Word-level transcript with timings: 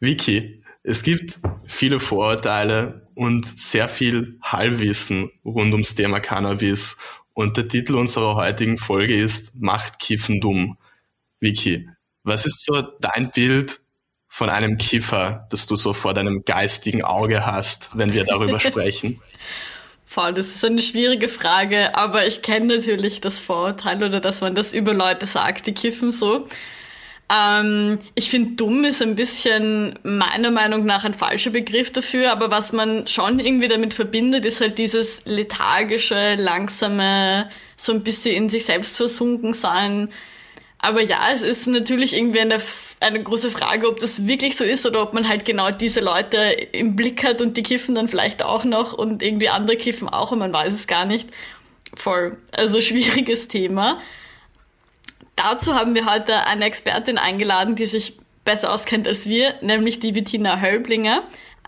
Vicky, 0.00 0.62
es 0.82 1.02
gibt 1.02 1.38
viele 1.66 2.00
Vorurteile 2.00 3.06
und 3.14 3.46
sehr 3.46 3.86
viel 3.86 4.38
Halbwissen 4.42 5.30
rund 5.44 5.72
ums 5.72 5.94
Thema 5.94 6.20
Cannabis. 6.20 6.98
Und 7.34 7.58
der 7.58 7.68
Titel 7.68 7.96
unserer 7.96 8.34
heutigen 8.34 8.78
Folge 8.78 9.14
ist 9.14 9.60
Macht 9.60 9.98
Kiffen 9.98 10.40
dumm. 10.40 10.78
Vicky, 11.38 11.88
was 12.22 12.46
ist 12.46 12.64
so 12.64 12.80
dein 12.80 13.30
Bild 13.30 13.80
von 14.26 14.48
einem 14.48 14.78
Kiffer, 14.78 15.46
das 15.50 15.66
du 15.66 15.76
so 15.76 15.92
vor 15.92 16.14
deinem 16.14 16.44
geistigen 16.44 17.04
Auge 17.04 17.44
hast, 17.44 17.90
wenn 17.96 18.14
wir 18.14 18.24
darüber 18.24 18.58
sprechen? 18.60 19.20
Voll, 20.06 20.32
das 20.34 20.48
ist 20.48 20.64
eine 20.64 20.82
schwierige 20.82 21.28
Frage, 21.28 21.94
aber 21.94 22.26
ich 22.26 22.42
kenne 22.42 22.76
natürlich 22.76 23.20
das 23.20 23.38
Vorurteil 23.38 24.02
oder 24.02 24.20
dass 24.20 24.40
man 24.40 24.54
das 24.54 24.72
über 24.72 24.94
Leute 24.94 25.26
sagt, 25.26 25.66
die 25.66 25.74
kiffen 25.74 26.10
so. 26.10 26.48
Ähm, 27.32 27.98
ich 28.16 28.28
finde, 28.28 28.56
dumm 28.56 28.84
ist 28.84 29.02
ein 29.02 29.14
bisschen 29.14 29.96
meiner 30.02 30.50
Meinung 30.50 30.84
nach 30.84 31.04
ein 31.04 31.14
falscher 31.14 31.50
Begriff 31.50 31.92
dafür, 31.92 32.32
aber 32.32 32.50
was 32.50 32.72
man 32.72 33.06
schon 33.06 33.38
irgendwie 33.38 33.68
damit 33.68 33.94
verbindet, 33.94 34.44
ist 34.44 34.60
halt 34.60 34.78
dieses 34.78 35.22
lethargische, 35.26 36.34
langsame, 36.34 37.48
so 37.76 37.92
ein 37.92 38.02
bisschen 38.02 38.34
in 38.34 38.48
sich 38.50 38.64
selbst 38.64 38.96
versunken 38.96 39.52
sein. 39.52 40.08
Aber 40.78 41.02
ja, 41.02 41.28
es 41.32 41.42
ist 41.42 41.66
natürlich 41.68 42.16
irgendwie 42.16 42.40
eine, 42.40 42.58
eine 42.98 43.22
große 43.22 43.50
Frage, 43.50 43.88
ob 43.88 44.00
das 44.00 44.26
wirklich 44.26 44.56
so 44.56 44.64
ist 44.64 44.84
oder 44.86 45.02
ob 45.02 45.14
man 45.14 45.28
halt 45.28 45.44
genau 45.44 45.70
diese 45.70 46.00
Leute 46.00 46.36
im 46.72 46.96
Blick 46.96 47.22
hat 47.22 47.42
und 47.42 47.56
die 47.56 47.62
kiffen 47.62 47.94
dann 47.94 48.08
vielleicht 48.08 48.42
auch 48.42 48.64
noch 48.64 48.92
und 48.92 49.22
irgendwie 49.22 49.50
andere 49.50 49.76
kiffen 49.76 50.08
auch 50.08 50.32
und 50.32 50.40
man 50.40 50.52
weiß 50.52 50.74
es 50.74 50.86
gar 50.88 51.04
nicht. 51.04 51.28
Voll. 51.94 52.38
Also 52.52 52.80
schwieriges 52.80 53.46
Thema. 53.46 54.00
Dazu 55.42 55.74
haben 55.74 55.94
wir 55.94 56.04
heute 56.04 56.46
eine 56.46 56.66
Expertin 56.66 57.16
eingeladen, 57.16 57.74
die 57.74 57.86
sich 57.86 58.18
besser 58.44 58.74
auskennt 58.74 59.08
als 59.08 59.26
wir, 59.26 59.54
nämlich 59.62 59.98
die 59.98 60.12
Bettina 60.12 60.60
Hölblinger. 60.60 61.22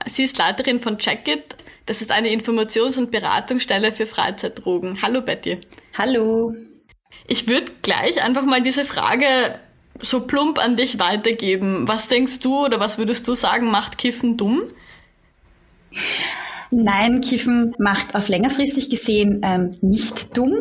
Sie 0.07 0.25
ist 0.25 0.37
Leiterin 0.37 0.81
von 0.81 0.99
Checkit. 0.99 1.57
Das 1.87 2.03
ist 2.03 2.11
eine 2.11 2.29
Informations- 2.29 2.99
und 2.99 3.11
Beratungsstelle 3.11 3.93
für 3.93 4.05
Freizeitdrogen. 4.05 5.01
Hallo 5.01 5.23
Betty. 5.23 5.59
Hallo. 5.97 6.55
Ich 7.27 7.49
würde 7.49 7.73
gleich 7.81 8.23
einfach 8.23 8.45
mal 8.45 8.61
diese 8.61 8.85
Frage 8.85 9.59
so 10.01 10.21
plump 10.21 10.59
an 10.59 10.77
dich 10.77 10.99
weitergeben. 10.99 11.89
Was 11.89 12.09
denkst 12.09 12.41
du 12.41 12.67
oder 12.67 12.79
was 12.79 12.99
würdest 12.99 13.27
du 13.27 13.35
sagen, 13.35 13.71
macht 13.71 13.97
Kiffen 13.97 14.37
dumm? 14.37 14.65
Nein, 16.71 17.23
Kiffen 17.23 17.75
macht 17.79 18.15
auf 18.15 18.29
längerfristig 18.29 18.91
gesehen 18.91 19.41
ähm, 19.43 19.79
nicht 19.81 20.37
dumm. 20.37 20.53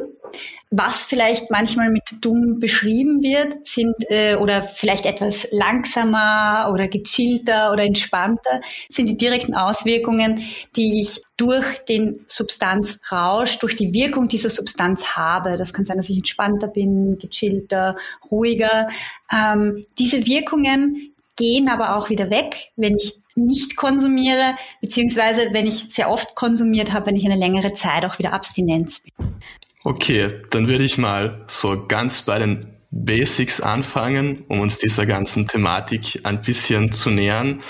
Was 0.73 1.03
vielleicht 1.03 1.51
manchmal 1.51 1.89
mit 1.89 2.03
dumm 2.21 2.61
beschrieben 2.61 3.21
wird, 3.21 3.67
sind 3.67 3.93
äh, 4.07 4.35
oder 4.35 4.63
vielleicht 4.63 5.05
etwas 5.05 5.49
langsamer 5.51 6.69
oder 6.71 6.87
gechillter 6.87 7.73
oder 7.73 7.83
entspannter, 7.83 8.61
sind 8.89 9.09
die 9.09 9.17
direkten 9.17 9.53
Auswirkungen, 9.53 10.41
die 10.77 11.01
ich 11.01 11.21
durch 11.35 11.65
den 11.89 12.23
Substanzrausch, 12.25 13.59
durch 13.59 13.75
die 13.75 13.93
Wirkung 13.93 14.29
dieser 14.29 14.49
Substanz 14.49 15.07
habe. 15.17 15.57
Das 15.57 15.73
kann 15.73 15.83
sein, 15.83 15.97
dass 15.97 16.09
ich 16.09 16.15
entspannter 16.15 16.69
bin, 16.69 17.19
gechillter, 17.19 17.97
ruhiger. 18.31 18.87
Ähm, 19.29 19.85
diese 19.99 20.25
Wirkungen 20.25 21.13
gehen 21.35 21.67
aber 21.67 21.97
auch 21.97 22.09
wieder 22.09 22.29
weg, 22.29 22.71
wenn 22.77 22.95
ich 22.95 23.19
nicht 23.35 23.75
konsumiere, 23.75 24.55
beziehungsweise 24.79 25.49
wenn 25.51 25.67
ich 25.67 25.85
sehr 25.89 26.09
oft 26.09 26.33
konsumiert 26.35 26.93
habe, 26.93 27.07
wenn 27.07 27.15
ich 27.17 27.25
eine 27.25 27.35
längere 27.35 27.73
Zeit 27.73 28.05
auch 28.05 28.19
wieder 28.19 28.31
Abstinenz 28.31 29.01
bin. 29.01 29.35
Okay, 29.83 30.41
dann 30.51 30.67
würde 30.67 30.83
ich 30.83 30.99
mal 30.99 31.43
so 31.47 31.85
ganz 31.87 32.21
bei 32.21 32.37
den 32.37 32.67
Basics 32.91 33.61
anfangen, 33.61 34.43
um 34.47 34.59
uns 34.59 34.77
dieser 34.77 35.07
ganzen 35.07 35.47
Thematik 35.47 36.19
ein 36.23 36.41
bisschen 36.41 36.91
zu 36.91 37.09
nähern. 37.09 37.61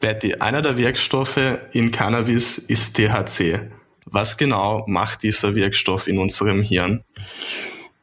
Betty, 0.00 0.34
einer 0.34 0.60
der 0.60 0.76
Wirkstoffe 0.76 1.40
in 1.72 1.92
Cannabis 1.92 2.58
ist 2.58 2.96
THC. 2.96 3.70
Was 4.04 4.36
genau 4.36 4.84
macht 4.86 5.22
dieser 5.22 5.54
Wirkstoff 5.54 6.08
in 6.08 6.18
unserem 6.18 6.62
Hirn? 6.62 7.04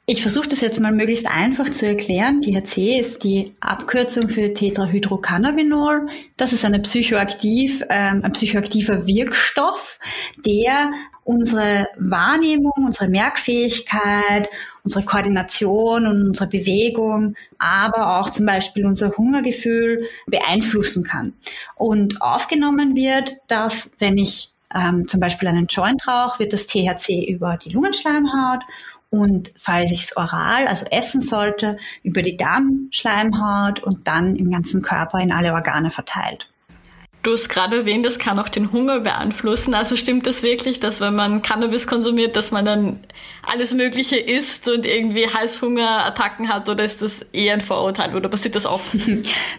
Ich 0.10 0.22
versuche 0.22 0.48
das 0.48 0.62
jetzt 0.62 0.80
mal 0.80 0.94
möglichst 0.94 1.28
einfach 1.28 1.70
zu 1.70 1.86
erklären. 1.86 2.42
THC 2.42 2.98
ist 2.98 3.26
die 3.26 3.52
Abkürzung 3.60 4.30
für 4.30 4.54
Tetrahydrocannabinol. 4.54 6.08
Das 6.38 6.54
ist 6.54 6.64
eine 6.64 6.80
psychoaktiv, 6.80 7.84
ähm, 7.90 8.22
ein 8.24 8.32
psychoaktiver 8.32 9.06
Wirkstoff, 9.06 10.00
der 10.46 10.92
unsere 11.26 11.90
Wahrnehmung, 11.98 12.72
unsere 12.78 13.10
Merkfähigkeit, 13.10 14.48
unsere 14.86 15.04
Koordination 15.04 16.08
und 16.08 16.28
unsere 16.30 16.48
Bewegung, 16.48 17.36
aber 17.60 18.18
auch 18.18 18.30
zum 18.30 18.46
Beispiel 18.46 18.86
unser 18.86 19.12
Hungergefühl 19.12 20.08
beeinflussen 20.26 21.04
kann. 21.04 21.34
Und 21.76 22.22
aufgenommen 22.22 22.96
wird, 22.96 23.36
dass 23.50 23.92
wenn 24.00 24.18
ich 24.18 24.54
ähm, 24.74 25.06
zum 25.06 25.20
Beispiel 25.20 25.50
einen 25.50 25.66
Joint 25.66 26.08
rauche, 26.08 26.40
wird 26.40 26.54
das 26.54 26.68
THC 26.68 27.26
über 27.26 27.58
die 27.58 27.72
Lungenschleimhaut 27.72 28.64
und 29.10 29.52
falls 29.58 29.92
ich 29.92 30.04
es 30.06 30.18
oral, 30.18 30.68
also 30.68 30.86
essen 30.92 31.22
sollte, 31.22 31.78
über 32.04 32.22
die 32.22 32.38
Darmschleimhaut 32.38 33.82
und 33.82 34.08
dann 34.08 34.36
im 34.36 34.52
ganzen 34.52 34.82
Körper 34.82 35.20
in 35.20 35.32
alle 35.32 35.54
Organe 35.54 35.90
verteilt. 35.90 36.50
Du 37.24 37.34
hast 37.34 37.50
gerade 37.50 37.80
erwähnt, 37.80 38.06
das 38.06 38.20
kann 38.20 38.40
auch 38.40 38.48
den 38.48 38.72
Hunger 38.72 39.02
beeinflussen. 39.02 39.74
Also 39.74 39.96
stimmt 39.96 40.28
das 40.28 40.44
wirklich, 40.44 40.80
dass 40.80 41.02
wenn 41.02 41.16
man 41.16 41.42
Cannabis 41.42 41.88
konsumiert, 41.88 42.36
dass 42.36 42.52
man 42.52 42.64
dann 42.64 43.00
alles 43.48 43.74
Mögliche 43.74 44.18
isst 44.18 44.68
und 44.68 44.86
irgendwie 44.86 45.28
Heißhungerattacken 45.28 46.50
hat 46.50 46.68
oder 46.68 46.84
ist 46.84 47.02
das 47.02 47.26
eher 47.32 47.54
ein 47.54 47.62
Vorurteil 47.62 48.16
oder 48.16 48.30
passiert 48.30 48.56
das 48.56 48.66
oft? 48.66 48.92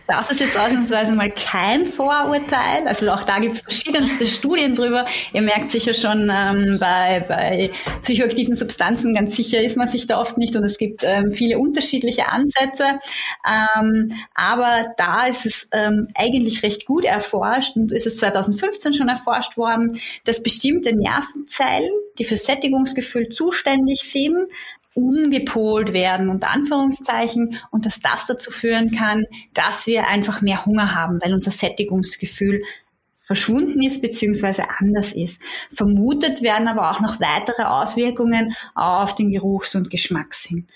Das 0.06 0.30
ist 0.30 0.40
jetzt 0.40 0.58
ausnahmsweise 0.58 1.12
mal 1.12 1.30
kein 1.30 1.84
Vorurteil. 1.84 2.86
Also 2.86 3.10
auch 3.10 3.24
da 3.24 3.38
gibt 3.38 3.56
es 3.56 3.60
verschiedenste 3.60 4.26
Studien 4.26 4.74
drüber. 4.74 5.04
Ihr 5.32 5.42
merkt 5.42 5.70
sicher 5.70 5.92
schon 5.92 6.30
ähm, 6.32 6.78
bei, 6.80 7.24
bei 7.28 7.70
psychoaktiven 8.02 8.54
Substanzen, 8.54 9.14
ganz 9.14 9.36
sicher 9.36 9.60
ist 9.62 9.76
man 9.76 9.86
sich 9.86 10.06
da 10.06 10.18
oft 10.20 10.38
nicht 10.38 10.56
und 10.56 10.64
es 10.64 10.78
gibt 10.78 11.02
ähm, 11.04 11.30
viele 11.30 11.58
unterschiedliche 11.58 12.28
Ansätze. 12.28 12.98
Ähm, 13.46 14.12
aber 14.34 14.86
da 14.96 15.26
ist 15.26 15.46
es 15.46 15.68
ähm, 15.72 16.08
eigentlich 16.14 16.62
recht 16.62 16.86
gut 16.86 17.04
erforscht 17.04 17.76
und 17.76 17.92
ist 17.92 18.06
es 18.06 18.16
2015 18.16 18.94
schon 18.94 19.08
erforscht 19.08 19.56
worden, 19.56 20.00
dass 20.24 20.42
bestimmte 20.42 20.94
Nervenzellen, 20.94 21.90
die 22.18 22.24
für 22.24 22.36
Sättigungsgefühl 22.36 23.28
zuständig 23.28 23.77
zuständig 23.78 24.00
sind, 24.02 24.50
umgepolt 24.94 25.92
werden, 25.92 26.28
unter 26.28 26.50
Anführungszeichen, 26.50 27.58
und 27.70 27.86
dass 27.86 28.00
das 28.00 28.26
dazu 28.26 28.50
führen 28.50 28.90
kann, 28.90 29.24
dass 29.54 29.86
wir 29.86 30.08
einfach 30.08 30.40
mehr 30.40 30.66
Hunger 30.66 30.94
haben, 30.94 31.20
weil 31.22 31.32
unser 31.32 31.52
Sättigungsgefühl 31.52 32.62
verschwunden 33.20 33.82
ist 33.82 34.00
bzw. 34.02 34.62
anders 34.78 35.12
ist. 35.12 35.40
Vermutet 35.70 36.42
werden 36.42 36.66
aber 36.66 36.90
auch 36.90 37.00
noch 37.00 37.20
weitere 37.20 37.62
Auswirkungen 37.62 38.54
auf 38.74 39.14
den 39.14 39.30
Geruchs- 39.30 39.74
und 39.74 39.90
Geschmackssinn. 39.90 40.66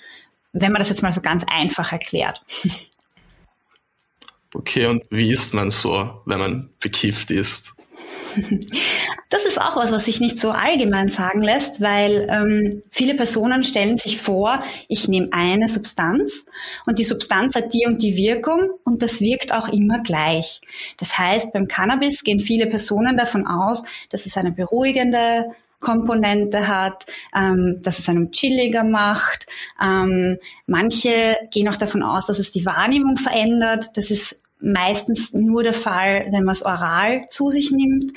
Wenn 0.53 0.71
man 0.71 0.81
das 0.81 0.91
jetzt 0.91 1.03
mal 1.03 1.13
so 1.13 1.23
ganz 1.23 1.45
einfach 1.45 1.93
erklärt. 1.93 2.43
Okay, 4.55 4.85
und 4.85 5.03
wie 5.09 5.31
isst 5.31 5.55
man 5.55 5.71
so, 5.71 6.21
wenn 6.27 6.39
man 6.39 6.69
bekifft 6.79 7.31
ist? 7.31 7.73
Das 9.29 9.45
ist 9.45 9.61
auch 9.61 9.77
was, 9.77 9.93
was 9.93 10.05
sich 10.07 10.21
nicht 10.21 10.39
so 10.39 10.51
allgemein 10.51 11.09
sagen 11.09 11.43
lässt, 11.43 11.81
weil 11.81 12.27
ähm, 12.31 12.83
viele 12.91 13.15
Personen 13.15 13.65
stellen 13.65 13.97
sich 13.97 14.19
vor, 14.19 14.63
ich 14.89 15.09
nehme 15.09 15.29
eine 15.33 15.69
Substanz 15.69 16.47
und 16.87 16.99
die 16.99 17.05
Substanz 17.05 17.55
hat 17.55 17.73
die 17.73 17.87
und 17.87 18.03
die 18.03 18.17
Wirkung 18.17 18.71
und 18.85 19.03
das 19.03 19.21
wirkt 19.21 19.53
auch 19.53 19.69
immer 19.69 20.03
gleich. 20.03 20.61
Das 20.99 21.19
heißt, 21.19 21.53
beim 21.53 21.67
Cannabis 21.67 22.25
gehen 22.25 22.41
viele 22.41 22.67
Personen 22.67 23.17
davon 23.17 23.47
aus, 23.47 23.85
dass 24.11 24.27
es 24.27 24.37
eine 24.37 24.53
beruhigende 24.53 25.47
Komponente 25.81 26.69
hat, 26.69 27.07
ähm, 27.35 27.81
dass 27.83 27.99
es 27.99 28.09
einem 28.09 28.33
chilliger 28.33 28.85
macht. 28.85 29.47
Ähm, 29.83 30.39
manche 30.67 31.37
gehen 31.51 31.69
auch 31.69 31.77
davon 31.77 32.03
aus, 32.03 32.27
dass 32.27 32.39
es 32.39 32.53
die 32.53 32.65
Wahrnehmung 32.65 33.17
verändert. 33.17 33.91
Das 33.95 34.11
ist 34.11 34.42
meistens 34.63 35.33
nur 35.33 35.63
der 35.63 35.75
Fall, 35.75 36.27
wenn 36.31 36.45
man 36.45 36.55
es 36.55 36.65
oral 36.65 37.27
zu 37.29 37.51
sich 37.51 37.71
nimmt. 37.71 38.13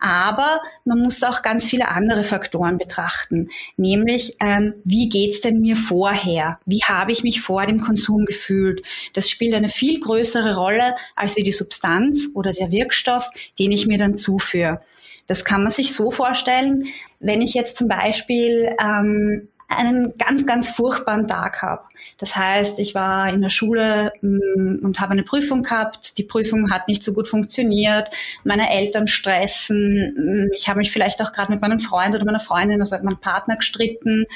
Aber 0.00 0.60
man 0.84 0.98
muss 0.98 1.22
auch 1.22 1.40
ganz 1.40 1.64
viele 1.64 1.88
andere 1.88 2.24
Faktoren 2.24 2.76
betrachten, 2.76 3.48
nämlich 3.78 4.36
ähm, 4.40 4.74
wie 4.84 5.08
geht's 5.08 5.40
denn 5.40 5.60
mir 5.60 5.76
vorher? 5.76 6.58
Wie 6.66 6.80
habe 6.84 7.12
ich 7.12 7.22
mich 7.22 7.40
vor 7.40 7.64
dem 7.64 7.80
Konsum 7.80 8.26
gefühlt? 8.26 8.84
Das 9.14 9.30
spielt 9.30 9.54
eine 9.54 9.70
viel 9.70 10.00
größere 10.00 10.56
Rolle 10.56 10.94
als 11.16 11.36
wie 11.36 11.42
die 11.42 11.52
Substanz 11.52 12.28
oder 12.34 12.52
der 12.52 12.70
Wirkstoff, 12.70 13.30
den 13.58 13.72
ich 13.72 13.86
mir 13.86 13.96
dann 13.96 14.18
zuführe. 14.18 14.82
Das 15.26 15.44
kann 15.44 15.62
man 15.62 15.70
sich 15.70 15.94
so 15.94 16.10
vorstellen, 16.10 16.86
wenn 17.18 17.40
ich 17.40 17.54
jetzt 17.54 17.78
zum 17.78 17.88
Beispiel 17.88 18.76
ähm, 18.78 19.48
einen 19.76 20.16
ganz, 20.18 20.46
ganz 20.46 20.68
furchtbaren 20.68 21.26
Tag 21.28 21.62
habe. 21.62 21.84
Das 22.18 22.36
heißt, 22.36 22.78
ich 22.78 22.94
war 22.94 23.28
in 23.28 23.42
der 23.42 23.50
Schule 23.50 24.12
mm, 24.20 24.84
und 24.84 25.00
habe 25.00 25.12
eine 25.12 25.22
Prüfung 25.22 25.62
gehabt. 25.62 26.18
Die 26.18 26.22
Prüfung 26.22 26.70
hat 26.70 26.88
nicht 26.88 27.02
so 27.02 27.12
gut 27.12 27.28
funktioniert. 27.28 28.10
Meine 28.44 28.70
Eltern 28.70 29.08
stressen. 29.08 30.14
Mm, 30.16 30.52
ich 30.54 30.68
habe 30.68 30.78
mich 30.78 30.92
vielleicht 30.92 31.20
auch 31.22 31.32
gerade 31.32 31.52
mit 31.52 31.60
meinem 31.60 31.80
Freund 31.80 32.14
oder 32.14 32.24
meiner 32.24 32.40
Freundin, 32.40 32.80
also 32.80 32.94
mit 32.96 33.04
meinem 33.04 33.18
Partner 33.18 33.56
gestritten 33.56 34.26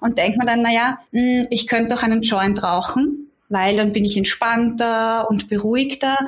und 0.00 0.18
denke 0.18 0.38
mir 0.38 0.46
dann, 0.46 0.62
naja, 0.62 0.98
mm, 1.12 1.42
ich 1.50 1.66
könnte 1.66 1.94
doch 1.94 2.02
einen 2.02 2.22
Joint 2.22 2.62
rauchen 2.62 3.30
weil 3.54 3.78
dann 3.78 3.94
bin 3.94 4.04
ich 4.04 4.18
entspannter 4.18 5.30
und 5.30 5.48
beruhigter. 5.48 6.18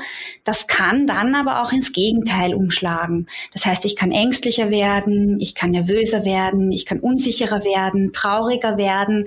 Das 0.44 0.66
kann 0.66 1.06
dann 1.06 1.34
aber 1.34 1.62
auch 1.62 1.72
ins 1.72 1.92
Gegenteil 1.92 2.54
umschlagen. 2.54 3.26
Das 3.52 3.66
heißt, 3.66 3.84
ich 3.84 3.96
kann 3.96 4.12
ängstlicher 4.12 4.70
werden, 4.70 5.38
ich 5.40 5.54
kann 5.54 5.72
nervöser 5.72 6.24
werden, 6.24 6.72
ich 6.72 6.86
kann 6.86 7.00
unsicherer 7.00 7.64
werden, 7.64 8.14
trauriger 8.14 8.78
werden. 8.78 9.26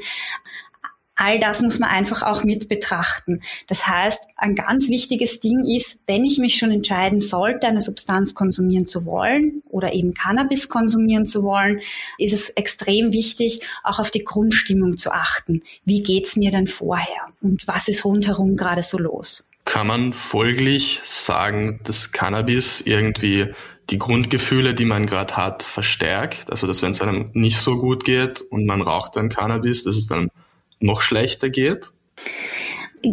All 1.21 1.37
das 1.37 1.61
muss 1.61 1.79
man 1.79 1.89
einfach 1.89 2.21
auch 2.23 2.45
mit 2.45 2.69
betrachten. 2.69 3.41
Das 3.67 3.85
heißt, 3.85 4.21
ein 4.37 4.55
ganz 4.55 4.87
wichtiges 4.87 5.41
Ding 5.41 5.65
ist, 5.67 5.99
wenn 6.07 6.23
ich 6.23 6.37
mich 6.37 6.55
schon 6.55 6.71
entscheiden 6.71 7.19
sollte, 7.19 7.67
eine 7.67 7.81
Substanz 7.81 8.33
konsumieren 8.33 8.85
zu 8.85 9.05
wollen 9.05 9.61
oder 9.67 9.91
eben 9.91 10.13
Cannabis 10.13 10.69
konsumieren 10.69 11.27
zu 11.27 11.43
wollen, 11.43 11.81
ist 12.17 12.31
es 12.31 12.49
extrem 12.51 13.11
wichtig, 13.11 13.59
auch 13.83 13.99
auf 13.99 14.11
die 14.11 14.23
Grundstimmung 14.23 14.97
zu 14.97 15.11
achten. 15.11 15.61
Wie 15.83 16.03
geht's 16.03 16.37
mir 16.37 16.51
denn 16.51 16.67
vorher? 16.67 17.27
Und 17.41 17.67
was 17.67 17.89
ist 17.89 18.05
rundherum 18.05 18.55
gerade 18.55 18.81
so 18.81 18.97
los? 18.97 19.45
Kann 19.65 19.87
man 19.87 20.13
folglich 20.13 21.01
sagen, 21.03 21.81
dass 21.83 22.13
Cannabis 22.13 22.79
irgendwie 22.79 23.47
die 23.89 23.99
Grundgefühle, 23.99 24.73
die 24.73 24.85
man 24.85 25.05
gerade 25.05 25.35
hat, 25.35 25.63
verstärkt? 25.63 26.49
Also, 26.49 26.65
dass 26.65 26.81
wenn 26.81 26.91
es 26.91 27.01
einem 27.01 27.31
nicht 27.33 27.57
so 27.57 27.73
gut 27.73 28.05
geht 28.05 28.39
und 28.39 28.65
man 28.65 28.81
raucht 28.81 29.17
dann 29.17 29.27
Cannabis, 29.27 29.83
dass 29.83 29.97
es 29.97 30.07
dann 30.07 30.29
noch 30.79 31.01
schlechter 31.01 31.49
geht? 31.49 31.87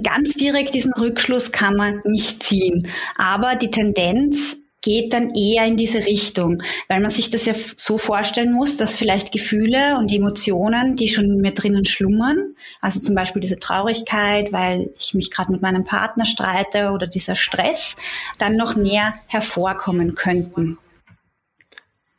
Ganz 0.03 0.35
direkt 0.35 0.75
diesen 0.75 0.93
Rückschluss 0.95 1.53
kann 1.53 1.77
man 1.77 2.01
nicht 2.05 2.43
ziehen. 2.43 2.89
Aber 3.17 3.55
die 3.55 3.71
Tendenz 3.71 4.57
geht 4.87 5.13
dann 5.13 5.35
eher 5.35 5.67
in 5.67 5.77
diese 5.77 6.07
Richtung, 6.07 6.63
weil 6.87 7.01
man 7.01 7.11
sich 7.11 7.29
das 7.29 7.45
ja 7.45 7.55
so 7.77 7.99
vorstellen 7.99 8.53
muss, 8.53 8.77
dass 8.77 8.97
vielleicht 8.97 9.33
Gefühle 9.33 9.99
und 9.99 10.13
Emotionen, 10.13 10.95
die 10.95 11.09
schon 11.09 11.25
in 11.25 11.41
mir 11.41 11.53
drinnen 11.53 11.85
schlummern, 11.85 12.55
also 12.81 13.01
zum 13.01 13.17
Beispiel 13.17 13.43
diese 13.43 13.59
Traurigkeit, 13.59 14.53
weil 14.53 14.91
ich 14.97 15.13
mich 15.13 15.33
gerade 15.33 15.51
mit 15.51 15.61
meinem 15.61 15.83
Partner 15.83 16.25
streite 16.25 16.91
oder 16.91 17.09
dieser 17.09 17.35
Stress, 17.35 17.97
dann 18.39 18.57
noch 18.57 18.77
mehr 18.77 19.15
hervorkommen 19.27 20.15
könnten. 20.15 20.79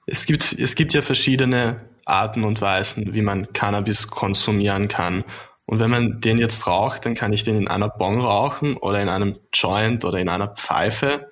Es 0.05 0.25
gibt, 0.25 0.59
es 0.59 0.75
gibt 0.75 0.93
ja 0.93 1.01
verschiedene 1.01 1.79
Arten 2.07 2.43
und 2.43 2.61
Weisen, 2.61 3.13
wie 3.13 3.21
man 3.21 3.51
Cannabis 3.53 4.07
konsumieren 4.07 4.87
kann. 4.87 5.23
Und 5.65 5.79
wenn 5.81 5.89
man 5.89 6.21
den 6.21 6.37
jetzt 6.37 6.65
raucht, 6.65 7.05
dann 7.05 7.13
kann 7.13 7.33
ich 7.33 7.43
den 7.43 7.57
in 7.57 7.67
einer 7.67 7.89
Bong 7.89 8.21
rauchen 8.21 8.77
oder 8.77 9.01
in 9.01 9.09
einem 9.09 9.37
Joint 9.53 10.05
oder 10.05 10.17
in 10.17 10.29
einer 10.29 10.47
Pfeife. 10.47 11.29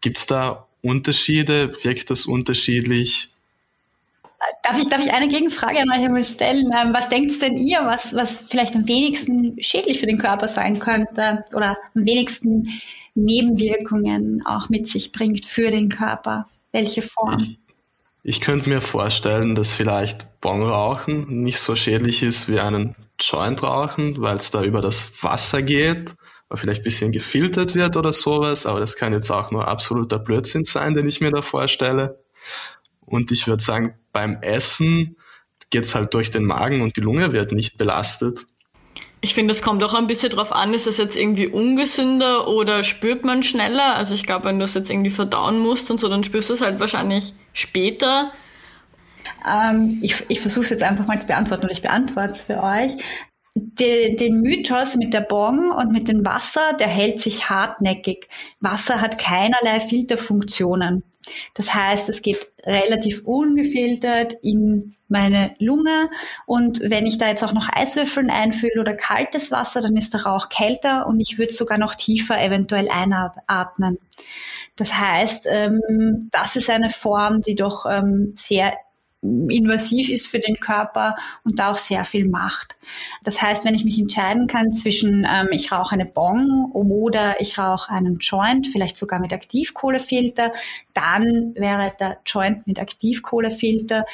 Gibt 0.00 0.18
es 0.18 0.26
da 0.26 0.66
Unterschiede? 0.82 1.72
Wirkt 1.82 2.10
das 2.10 2.26
unterschiedlich? 2.26 3.32
Darf 4.62 4.78
ich, 4.78 4.88
darf 4.88 5.04
ich 5.04 5.12
eine 5.12 5.28
Gegenfrage 5.28 5.80
an 5.80 5.90
euch 5.90 6.08
mal 6.08 6.24
stellen? 6.24 6.70
Ähm, 6.76 6.92
was 6.92 7.08
denkt 7.08 7.40
denn 7.42 7.56
ihr, 7.56 7.80
was, 7.84 8.14
was 8.14 8.42
vielleicht 8.42 8.74
am 8.74 8.86
wenigsten 8.86 9.60
schädlich 9.60 10.00
für 10.00 10.06
den 10.06 10.18
Körper 10.18 10.48
sein 10.48 10.78
könnte 10.78 11.44
oder 11.54 11.76
am 11.94 12.04
wenigsten 12.04 12.68
Nebenwirkungen 13.14 14.42
auch 14.44 14.68
mit 14.68 14.88
sich 14.88 15.12
bringt 15.12 15.46
für 15.46 15.70
den 15.70 15.88
Körper? 15.88 16.48
Welche 16.72 17.02
Form? 17.02 17.38
Ich, 17.40 17.58
ich 18.22 18.40
könnte 18.40 18.68
mir 18.68 18.80
vorstellen, 18.80 19.54
dass 19.54 19.72
vielleicht 19.72 20.40
Bongrauchen 20.40 21.42
nicht 21.42 21.58
so 21.58 21.74
schädlich 21.74 22.22
ist 22.22 22.48
wie 22.48 22.60
einen 22.60 22.94
Joint 23.20 23.62
rauchen, 23.62 24.20
weil 24.20 24.36
es 24.36 24.50
da 24.50 24.62
über 24.62 24.80
das 24.80 25.22
Wasser 25.22 25.62
geht, 25.62 26.14
weil 26.48 26.58
vielleicht 26.58 26.82
ein 26.82 26.84
bisschen 26.84 27.12
gefiltert 27.12 27.74
wird 27.74 27.96
oder 27.96 28.12
sowas, 28.12 28.66
aber 28.66 28.80
das 28.80 28.96
kann 28.96 29.12
jetzt 29.12 29.30
auch 29.30 29.50
nur 29.50 29.66
absoluter 29.66 30.18
Blödsinn 30.18 30.64
sein, 30.64 30.94
den 30.94 31.08
ich 31.08 31.20
mir 31.20 31.30
da 31.30 31.42
vorstelle. 31.42 32.22
Und 33.00 33.32
ich 33.32 33.46
würde 33.46 33.62
sagen, 33.62 33.94
beim 34.12 34.40
Essen 34.42 35.16
geht's 35.70 35.94
halt 35.94 36.14
durch 36.14 36.30
den 36.30 36.44
Magen 36.44 36.82
und 36.82 36.96
die 36.96 37.00
Lunge 37.00 37.32
wird 37.32 37.52
nicht 37.52 37.78
belastet. 37.78 38.44
Ich 39.24 39.34
finde, 39.34 39.52
es 39.52 39.62
kommt 39.62 39.84
auch 39.84 39.94
ein 39.94 40.08
bisschen 40.08 40.30
drauf 40.30 40.50
an, 40.50 40.74
ist 40.74 40.88
es 40.88 40.98
jetzt 40.98 41.16
irgendwie 41.16 41.46
ungesünder 41.46 42.48
oder 42.48 42.82
spürt 42.82 43.24
man 43.24 43.44
schneller? 43.44 43.94
Also 43.94 44.16
ich 44.16 44.24
glaube, 44.24 44.46
wenn 44.46 44.58
du 44.58 44.64
es 44.64 44.74
jetzt 44.74 44.90
irgendwie 44.90 45.10
verdauen 45.10 45.60
musst 45.60 45.92
und 45.92 46.00
so, 46.00 46.08
dann 46.08 46.24
spürst 46.24 46.50
du 46.50 46.54
es 46.54 46.60
halt 46.60 46.80
wahrscheinlich 46.80 47.32
später. 47.52 48.32
Ähm, 49.48 50.00
ich 50.02 50.24
ich 50.28 50.40
versuche 50.40 50.64
es 50.64 50.70
jetzt 50.70 50.82
einfach 50.82 51.06
mal 51.06 51.20
zu 51.20 51.28
beantworten 51.28 51.64
oder 51.64 51.72
ich 51.72 51.82
beantworte 51.82 52.30
es 52.30 52.42
für 52.42 52.60
euch. 52.64 52.96
Den, 53.54 54.16
den 54.16 54.40
Mythos 54.40 54.96
mit 54.96 55.14
der 55.14 55.20
Bong 55.20 55.70
und 55.70 55.92
mit 55.92 56.08
dem 56.08 56.24
Wasser, 56.24 56.72
der 56.72 56.88
hält 56.88 57.20
sich 57.20 57.48
hartnäckig. 57.48 58.26
Wasser 58.58 59.00
hat 59.00 59.18
keinerlei 59.18 59.78
Filterfunktionen. 59.78 61.04
Das 61.54 61.74
heißt, 61.74 62.08
es 62.08 62.22
geht 62.22 62.52
relativ 62.64 63.22
ungefiltert 63.24 64.34
in 64.42 64.94
meine 65.08 65.54
Lunge 65.58 66.10
und 66.46 66.80
wenn 66.80 67.06
ich 67.06 67.18
da 67.18 67.28
jetzt 67.28 67.42
auch 67.42 67.52
noch 67.52 67.68
Eiswürfeln 67.72 68.30
einfülle 68.30 68.80
oder 68.80 68.94
kaltes 68.94 69.50
Wasser, 69.50 69.82
dann 69.82 69.96
ist 69.96 70.14
der 70.14 70.24
Rauch 70.24 70.48
kälter 70.48 71.06
und 71.06 71.20
ich 71.20 71.38
würde 71.38 71.52
sogar 71.52 71.78
noch 71.78 71.94
tiefer 71.94 72.42
eventuell 72.42 72.88
einatmen. 72.88 73.98
Das 74.76 74.94
heißt, 74.94 75.46
ähm, 75.50 76.28
das 76.30 76.56
ist 76.56 76.70
eine 76.70 76.90
Form, 76.90 77.42
die 77.42 77.54
doch 77.54 77.84
ähm, 77.86 78.32
sehr 78.36 78.72
invasiv 79.22 80.08
ist 80.08 80.26
für 80.26 80.40
den 80.40 80.56
Körper 80.56 81.16
und 81.44 81.58
da 81.58 81.70
auch 81.70 81.76
sehr 81.76 82.04
viel 82.04 82.28
macht. 82.28 82.76
Das 83.22 83.40
heißt, 83.40 83.64
wenn 83.64 83.74
ich 83.74 83.84
mich 83.84 83.98
entscheiden 83.98 84.48
kann 84.48 84.72
zwischen 84.72 85.26
ähm, 85.30 85.48
ich 85.52 85.70
rauche 85.70 85.94
eine 85.94 86.06
Bong 86.06 86.72
oder 86.72 87.40
ich 87.40 87.56
rauche 87.56 87.92
einen 87.92 88.16
Joint, 88.16 88.66
vielleicht 88.66 88.96
sogar 88.96 89.20
mit 89.20 89.32
Aktivkohlefilter, 89.32 90.52
dann 90.92 91.54
wäre 91.54 91.92
der 92.00 92.18
Joint 92.26 92.66
mit 92.66 92.80
Aktivkohlefilter 92.80 94.04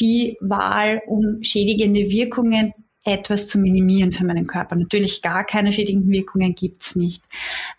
die 0.00 0.36
Wahl, 0.40 1.02
um 1.06 1.42
schädigende 1.42 2.10
Wirkungen 2.10 2.74
etwas 3.04 3.46
zu 3.46 3.58
minimieren 3.58 4.12
für 4.12 4.24
meinen 4.24 4.46
Körper. 4.46 4.76
Natürlich 4.76 5.22
gar 5.22 5.44
keine 5.44 5.72
schädigenden 5.72 6.10
Wirkungen 6.10 6.54
gibt's 6.54 6.96
nicht. 6.96 7.22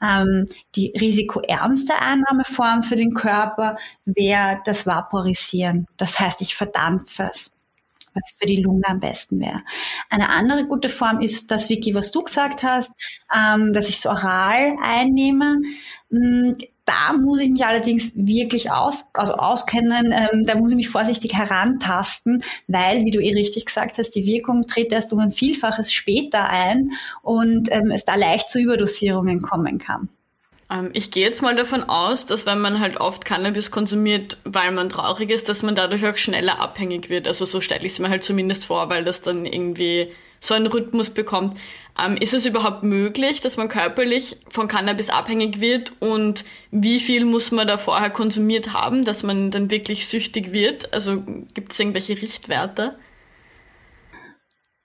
Ähm, 0.02 0.48
die 0.76 0.94
risikoärmste 1.00 1.94
Einnahmeform 2.00 2.84
für 2.84 2.96
den 2.96 3.14
Körper 3.14 3.78
wäre 4.06 4.60
das 4.66 4.88
Vaporisieren. 4.88 5.86
Das 5.98 6.20
heißt, 6.20 6.42
ich 6.42 6.56
verdampfe 6.56 7.30
es 7.32 7.54
was 8.14 8.36
für 8.40 8.48
die 8.48 8.62
Lunge 8.62 8.88
am 8.88 9.00
besten 9.00 9.40
wäre. 9.40 9.62
Eine 10.10 10.30
andere 10.30 10.66
gute 10.66 10.90
Form 10.90 11.22
ist 11.22 11.52
das, 11.52 11.70
Vicky, 11.70 11.94
was 11.94 12.12
du 12.12 12.24
gesagt 12.24 12.64
hast, 12.64 12.92
ähm, 13.34 13.72
dass 13.74 13.88
ich 13.88 13.98
es 13.98 14.06
oral 14.06 14.76
einnehme. 14.82 15.58
Da 16.90 17.14
muss 17.14 17.40
ich 17.40 17.50
mich 17.50 17.64
allerdings 17.64 18.14
wirklich 18.16 18.72
aus, 18.72 19.12
also 19.14 19.34
auskennen, 19.34 20.12
ähm, 20.12 20.44
da 20.46 20.56
muss 20.56 20.72
ich 20.72 20.76
mich 20.76 20.90
vorsichtig 20.90 21.36
herantasten, 21.36 22.44
weil, 22.66 23.06
wie 23.06 23.12
du 23.12 23.20
eh 23.22 23.32
richtig 23.32 23.68
gesagt 23.68 24.00
hast, 24.00 24.16
die 24.16 24.26
Wirkung 24.26 24.66
tritt 24.66 24.92
erst 24.92 25.14
um 25.14 25.20
ein 25.20 25.30
Vielfaches 25.30 25.94
später 25.94 26.50
ein 26.50 26.94
und 27.22 27.72
ähm, 27.72 27.92
es 27.92 28.06
da 28.06 28.16
leicht 28.16 28.50
zu 28.50 28.60
Überdosierungen 28.60 29.44
kommen 29.44 29.78
kann. 29.78 30.10
Ähm, 30.72 30.90
ich 30.94 31.12
gehe 31.12 31.24
jetzt 31.24 31.44
mal 31.44 31.56
davon 31.56 31.84
aus, 31.84 32.26
dass 32.26 32.48
wenn 32.48 32.60
man 32.60 32.80
halt 32.80 33.00
oft 33.00 33.24
Cannabis 33.24 33.70
konsumiert, 33.70 34.38
weil 34.44 34.72
man 34.72 34.90
traurig 34.90 35.30
ist, 35.30 35.48
dass 35.48 35.62
man 35.62 35.76
dadurch 35.76 36.08
auch 36.08 36.18
schneller 36.18 36.60
abhängig 36.60 37.12
wird. 37.12 37.28
Also 37.28 37.46
so 37.46 37.62
stelle 37.62 37.86
ich 37.86 37.92
es 37.92 38.00
mir 38.00 38.10
halt 38.10 38.24
zumindest 38.24 38.66
vor, 38.66 38.90
weil 38.90 39.04
das 39.04 39.22
dann 39.22 39.46
irgendwie 39.46 40.10
so 40.40 40.56
einen 40.56 40.68
Rhythmus 40.68 41.12
bekommt. 41.12 41.56
Ähm, 42.04 42.18
ist 42.18 42.34
es 42.34 42.46
überhaupt 42.46 42.84
möglich, 42.84 43.42
dass 43.42 43.58
man 43.58 43.68
körperlich 43.68 44.38
von 44.50 44.68
Cannabis 44.68 45.10
abhängig 45.10 45.60
wird 45.60 45.92
und 46.00 46.46
wie 46.72 47.00
viel 47.00 47.26
muss 47.26 47.52
man 47.52 47.68
da 47.68 47.78
vorher 47.78 48.10
konsumiert 48.10 48.74
haben, 48.74 49.06
dass 49.06 49.24
man 49.24 49.52
dann 49.52 49.72
wirklich 49.72 50.08
süchtig 50.08 50.54
wird? 50.54 50.94
Also 50.94 51.24
gibt 51.54 51.72
es 51.72 51.80
irgendwelche 51.80 52.22
Richtwerte? 52.22 52.96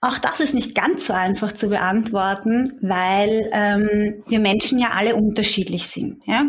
Auch 0.05 0.19
das 0.19 0.39
ist 0.39 0.53
nicht 0.53 0.75
ganz 0.75 1.07
so 1.07 1.13
einfach 1.13 1.51
zu 1.51 1.69
beantworten, 1.69 2.77
weil 2.81 3.49
ähm, 3.51 4.23
wir 4.27 4.39
Menschen 4.39 4.77
ja 4.77 4.91
alle 4.91 5.15
unterschiedlich 5.15 5.87
sind. 5.87 6.21
Ja? 6.27 6.43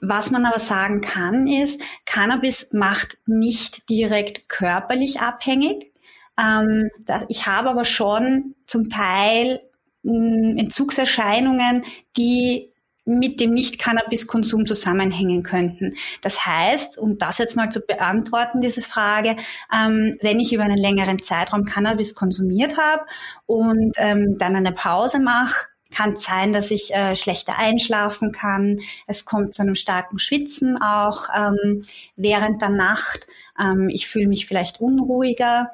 Was 0.00 0.30
man 0.30 0.44
aber 0.44 0.60
sagen 0.60 1.00
kann, 1.00 1.48
ist, 1.48 1.80
Cannabis 2.06 2.68
macht 2.72 3.18
nicht 3.26 3.88
direkt 3.90 4.48
körperlich 4.48 5.20
abhängig. 5.20 5.92
Ähm, 6.38 6.88
da, 7.04 7.24
ich 7.28 7.48
habe 7.48 7.70
aber 7.70 7.84
schon 7.84 8.54
zum 8.66 8.90
Teil 8.90 9.60
Entzugserscheinungen, 10.04 11.84
die 12.16 12.70
mit 13.04 13.40
dem 13.40 13.52
Nicht-Cannabis-Konsum 13.52 14.66
zusammenhängen 14.66 15.42
könnten. 15.42 15.96
Das 16.22 16.46
heißt, 16.46 16.98
um 16.98 17.18
das 17.18 17.38
jetzt 17.38 17.56
mal 17.56 17.70
zu 17.70 17.80
beantworten, 17.80 18.60
diese 18.60 18.82
Frage, 18.82 19.36
ähm, 19.72 20.16
wenn 20.20 20.38
ich 20.38 20.52
über 20.52 20.64
einen 20.64 20.78
längeren 20.78 21.22
Zeitraum 21.22 21.64
Cannabis 21.64 22.14
konsumiert 22.14 22.78
habe 22.78 23.02
und 23.46 23.94
ähm, 23.96 24.36
dann 24.38 24.54
eine 24.54 24.72
Pause 24.72 25.18
mache, 25.18 25.66
kann 25.90 26.16
sein, 26.16 26.52
dass 26.52 26.70
ich 26.70 26.94
äh, 26.94 27.16
schlechter 27.16 27.58
einschlafen 27.58 28.32
kann. 28.32 28.78
Es 29.06 29.24
kommt 29.24 29.54
zu 29.54 29.62
einem 29.62 29.74
starken 29.74 30.18
Schwitzen 30.18 30.80
auch 30.80 31.28
ähm, 31.34 31.82
während 32.16 32.62
der 32.62 32.70
Nacht. 32.70 33.26
Ähm, 33.58 33.88
ich 33.88 34.06
fühle 34.06 34.28
mich 34.28 34.46
vielleicht 34.46 34.80
unruhiger. 34.80 35.70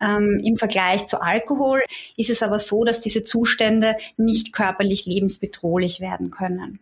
Ähm, 0.00 0.42
Im 0.44 0.56
Vergleich 0.56 1.06
zu 1.06 1.22
Alkohol 1.22 1.82
ist 2.16 2.30
es 2.30 2.42
aber 2.42 2.58
so, 2.58 2.84
dass 2.84 3.00
diese 3.00 3.24
Zustände 3.24 3.96
nicht 4.16 4.52
körperlich 4.52 5.06
lebensbedrohlich 5.06 6.00
werden 6.00 6.30
können. 6.30 6.80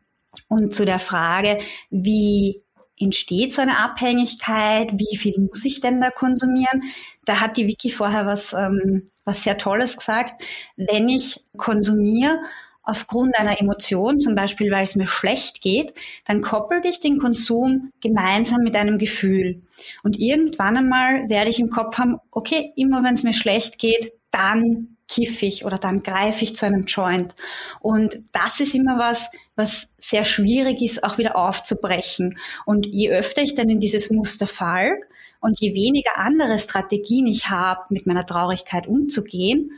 Und 0.49 0.75
zu 0.75 0.85
der 0.85 0.99
Frage, 0.99 1.59
wie 1.90 2.62
entsteht 2.99 3.52
so 3.52 3.62
eine 3.62 3.78
Abhängigkeit, 3.78 4.90
wie 4.92 5.16
viel 5.16 5.38
muss 5.38 5.64
ich 5.64 5.80
denn 5.80 6.00
da 6.00 6.11
konsumieren? 6.11 6.83
Da 7.25 7.40
hat 7.40 7.56
die 7.56 7.66
Vicky 7.66 7.90
vorher 7.90 8.26
was, 8.26 8.52
ähm, 8.52 9.11
was 9.25 9.42
sehr 9.42 9.59
Tolles 9.59 9.97
gesagt. 9.97 10.42
Wenn 10.76 11.09
ich 11.09 11.44
konsumiere 11.56 12.38
aufgrund 12.85 13.38
einer 13.38 13.61
Emotion, 13.61 14.21
zum 14.21 14.35
Beispiel 14.35 14.71
weil 14.71 14.85
es 14.85 14.97
mir 14.97 15.07
schlecht 15.07 15.61
geht, 15.61 15.95
dann 16.26 16.43
koppel 16.43 16.83
ich 16.85 17.00
den 17.00 17.19
Konsum 17.19 17.91
gemeinsam 18.00 18.62
mit 18.62 18.76
einem 18.76 18.99
Gefühl. 18.99 19.62
Und 20.03 20.19
irgendwann 20.19 20.76
einmal 20.76 21.29
werde 21.29 21.50
ich 21.50 21.61
im 21.61 21.71
Kopf 21.71 21.99
haben, 21.99 22.19
okay, 22.31 22.73
immer 22.76 23.03
wenn 23.03 23.14
es 23.14 23.23
mir 23.23 23.35
schlecht 23.35 23.79
geht, 23.79 24.12
dann 24.31 24.97
kiffe 25.09 25.47
ich 25.47 25.64
oder 25.64 25.79
dann 25.79 26.03
greife 26.03 26.45
ich 26.45 26.57
zu 26.57 26.67
einem 26.67 26.85
Joint. 26.85 27.35
Und 27.81 28.21
das 28.33 28.61
ist 28.61 28.75
immer 28.75 28.99
was, 28.99 29.31
was 29.55 29.93
sehr 29.99 30.25
schwierig 30.25 30.83
ist, 30.83 31.05
auch 31.05 31.19
wieder 31.19 31.37
aufzubrechen. 31.37 32.38
Und 32.64 32.87
je 32.87 33.11
öfter 33.11 33.43
ich 33.43 33.55
dann 33.55 33.69
in 33.69 33.81
dieses 33.81 34.11
Muster 34.11 34.47
fall 34.47 34.99
und 35.41 35.61
je 35.61 35.75
weniger 35.75 36.17
andere 36.17 36.59
Strategien 36.59 37.26
ich 37.26 37.50
habe, 37.50 37.83
mit 37.91 38.07
meiner 38.07 38.26
Traurigkeit 38.26 38.87
umzugehen, 38.87 39.73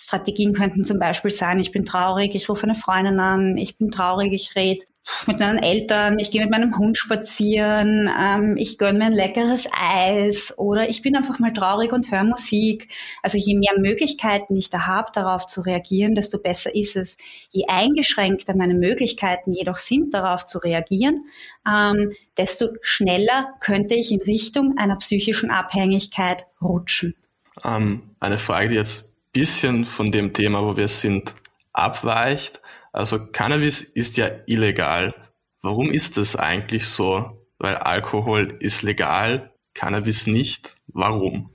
Strategien 0.00 0.52
könnten 0.52 0.84
zum 0.84 0.98
Beispiel 0.98 1.30
sein, 1.30 1.60
ich 1.60 1.72
bin 1.72 1.84
traurig, 1.84 2.34
ich 2.34 2.48
rufe 2.48 2.64
eine 2.64 2.74
Freundin 2.74 3.20
an, 3.20 3.56
ich 3.56 3.78
bin 3.78 3.90
traurig, 3.90 4.32
ich 4.32 4.56
rede 4.56 4.84
mit 5.26 5.38
meinen 5.38 5.62
Eltern, 5.62 6.18
ich 6.18 6.30
gehe 6.30 6.40
mit 6.40 6.50
meinem 6.50 6.76
Hund 6.78 6.96
spazieren, 6.96 8.10
ähm, 8.18 8.56
ich 8.56 8.78
gönne 8.78 8.98
mir 8.98 9.04
ein 9.06 9.12
leckeres 9.12 9.68
Eis 9.72 10.54
oder 10.56 10.88
ich 10.88 11.02
bin 11.02 11.14
einfach 11.14 11.38
mal 11.38 11.52
traurig 11.52 11.92
und 11.92 12.10
höre 12.10 12.24
Musik. 12.24 12.88
Also 13.22 13.36
je 13.36 13.54
mehr 13.54 13.78
Möglichkeiten 13.78 14.56
ich 14.56 14.70
da 14.70 14.86
habe, 14.86 15.12
darauf 15.12 15.46
zu 15.46 15.60
reagieren, 15.60 16.14
desto 16.14 16.38
besser 16.38 16.74
ist 16.74 16.96
es. 16.96 17.16
Je 17.50 17.66
eingeschränkter 17.68 18.56
meine 18.56 18.74
Möglichkeiten 18.74 19.52
jedoch 19.52 19.76
sind, 19.76 20.14
darauf 20.14 20.46
zu 20.46 20.58
reagieren, 20.58 21.26
ähm, 21.70 22.12
desto 22.38 22.68
schneller 22.80 23.54
könnte 23.60 23.94
ich 23.94 24.10
in 24.10 24.22
Richtung 24.22 24.78
einer 24.78 24.96
psychischen 24.96 25.50
Abhängigkeit 25.50 26.46
rutschen. 26.62 27.14
Ähm, 27.62 28.16
eine 28.20 28.38
Frage, 28.38 28.70
die 28.70 28.74
jetzt 28.76 29.13
bisschen 29.34 29.84
von 29.84 30.10
dem 30.10 30.32
Thema, 30.32 30.62
wo 30.62 30.78
wir 30.78 30.88
sind, 30.88 31.34
abweicht. 31.74 32.62
Also 32.92 33.26
Cannabis 33.32 33.82
ist 33.82 34.16
ja 34.16 34.30
illegal. 34.46 35.14
Warum 35.60 35.90
ist 35.90 36.16
das 36.16 36.36
eigentlich 36.36 36.86
so? 36.86 37.44
Weil 37.58 37.76
Alkohol 37.76 38.56
ist 38.60 38.82
legal, 38.82 39.52
Cannabis 39.74 40.26
nicht. 40.26 40.76
Warum? 40.86 41.50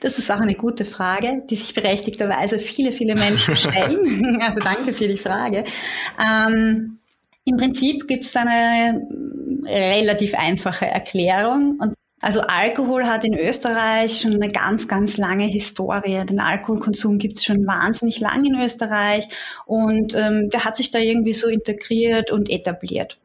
Das 0.00 0.18
ist 0.18 0.30
auch 0.30 0.40
eine 0.40 0.54
gute 0.54 0.84
Frage, 0.84 1.42
die 1.48 1.56
sich 1.56 1.74
berechtigterweise 1.74 2.58
viele, 2.58 2.92
viele 2.92 3.14
Menschen 3.14 3.56
stellen. 3.56 4.40
also 4.42 4.60
danke 4.60 4.92
für 4.92 5.08
die 5.08 5.16
Frage. 5.16 5.64
Ähm, 6.18 6.98
Im 7.44 7.56
Prinzip 7.56 8.08
gibt 8.08 8.24
es 8.24 8.34
eine 8.34 9.00
relativ 9.64 10.34
einfache 10.34 10.86
Erklärung 10.86 11.78
und 11.80 11.94
also 12.22 12.40
Alkohol 12.42 13.06
hat 13.06 13.24
in 13.24 13.36
Österreich 13.36 14.20
schon 14.20 14.34
eine 14.34 14.48
ganz, 14.48 14.86
ganz 14.86 15.16
lange 15.16 15.46
Historie. 15.46 16.24
Den 16.24 16.38
Alkoholkonsum 16.38 17.18
gibt 17.18 17.38
es 17.38 17.44
schon 17.44 17.66
wahnsinnig 17.66 18.20
lang 18.20 18.44
in 18.44 18.60
Österreich 18.60 19.28
und 19.66 20.14
ähm, 20.14 20.48
der 20.48 20.64
hat 20.64 20.76
sich 20.76 20.92
da 20.92 21.00
irgendwie 21.00 21.32
so 21.32 21.48
integriert 21.48 22.30
und 22.30 22.48
etabliert. 22.48 23.18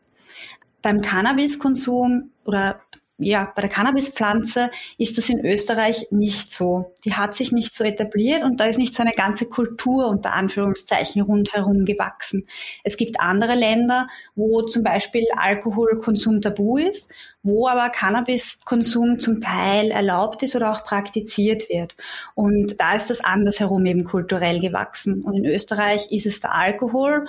Beim 0.82 1.02
Cannabiskonsum 1.02 2.32
oder 2.44 2.82
ja, 3.20 3.52
bei 3.56 3.62
der 3.62 3.72
Cannabispflanze 3.72 4.70
ist 5.00 5.18
das 5.18 5.30
in 5.30 5.44
Österreich 5.44 6.08
nicht 6.12 6.54
so. 6.54 6.94
Die 7.04 7.16
hat 7.16 7.36
sich 7.36 7.52
nicht 7.52 7.74
so 7.74 7.84
etabliert 7.84 8.44
und 8.44 8.60
da 8.60 8.66
ist 8.66 8.78
nicht 8.78 8.94
so 8.94 9.02
eine 9.02 9.14
ganze 9.14 9.48
Kultur 9.48 10.08
unter 10.08 10.34
Anführungszeichen 10.34 11.24
rundherum 11.24 11.86
gewachsen. 11.86 12.48
Es 12.84 12.96
gibt 12.96 13.20
andere 13.20 13.56
Länder, 13.56 14.08
wo 14.36 14.62
zum 14.62 14.84
Beispiel 14.84 15.26
Alkoholkonsum 15.36 16.42
tabu 16.42 16.78
ist, 16.78 17.10
wo 17.42 17.68
aber 17.68 17.90
Cannabiskonsum 17.90 19.20
zum 19.20 19.42
Teil 19.42 19.90
erlaubt 19.90 20.44
ist 20.44 20.56
oder 20.56 20.72
auch 20.72 20.84
praktiziert 20.84 21.70
wird. 21.70 21.96
Und 22.36 22.80
da 22.80 22.94
ist 22.94 23.10
das 23.10 23.22
andersherum 23.22 23.86
eben 23.88 24.04
kulturell 24.04 24.60
gewachsen. 24.60 25.24
Und 25.24 25.38
in 25.38 25.46
Österreich 25.46 26.12
ist 26.12 26.28
es 26.28 26.40
der 26.40 26.54
Alkohol, 26.54 27.26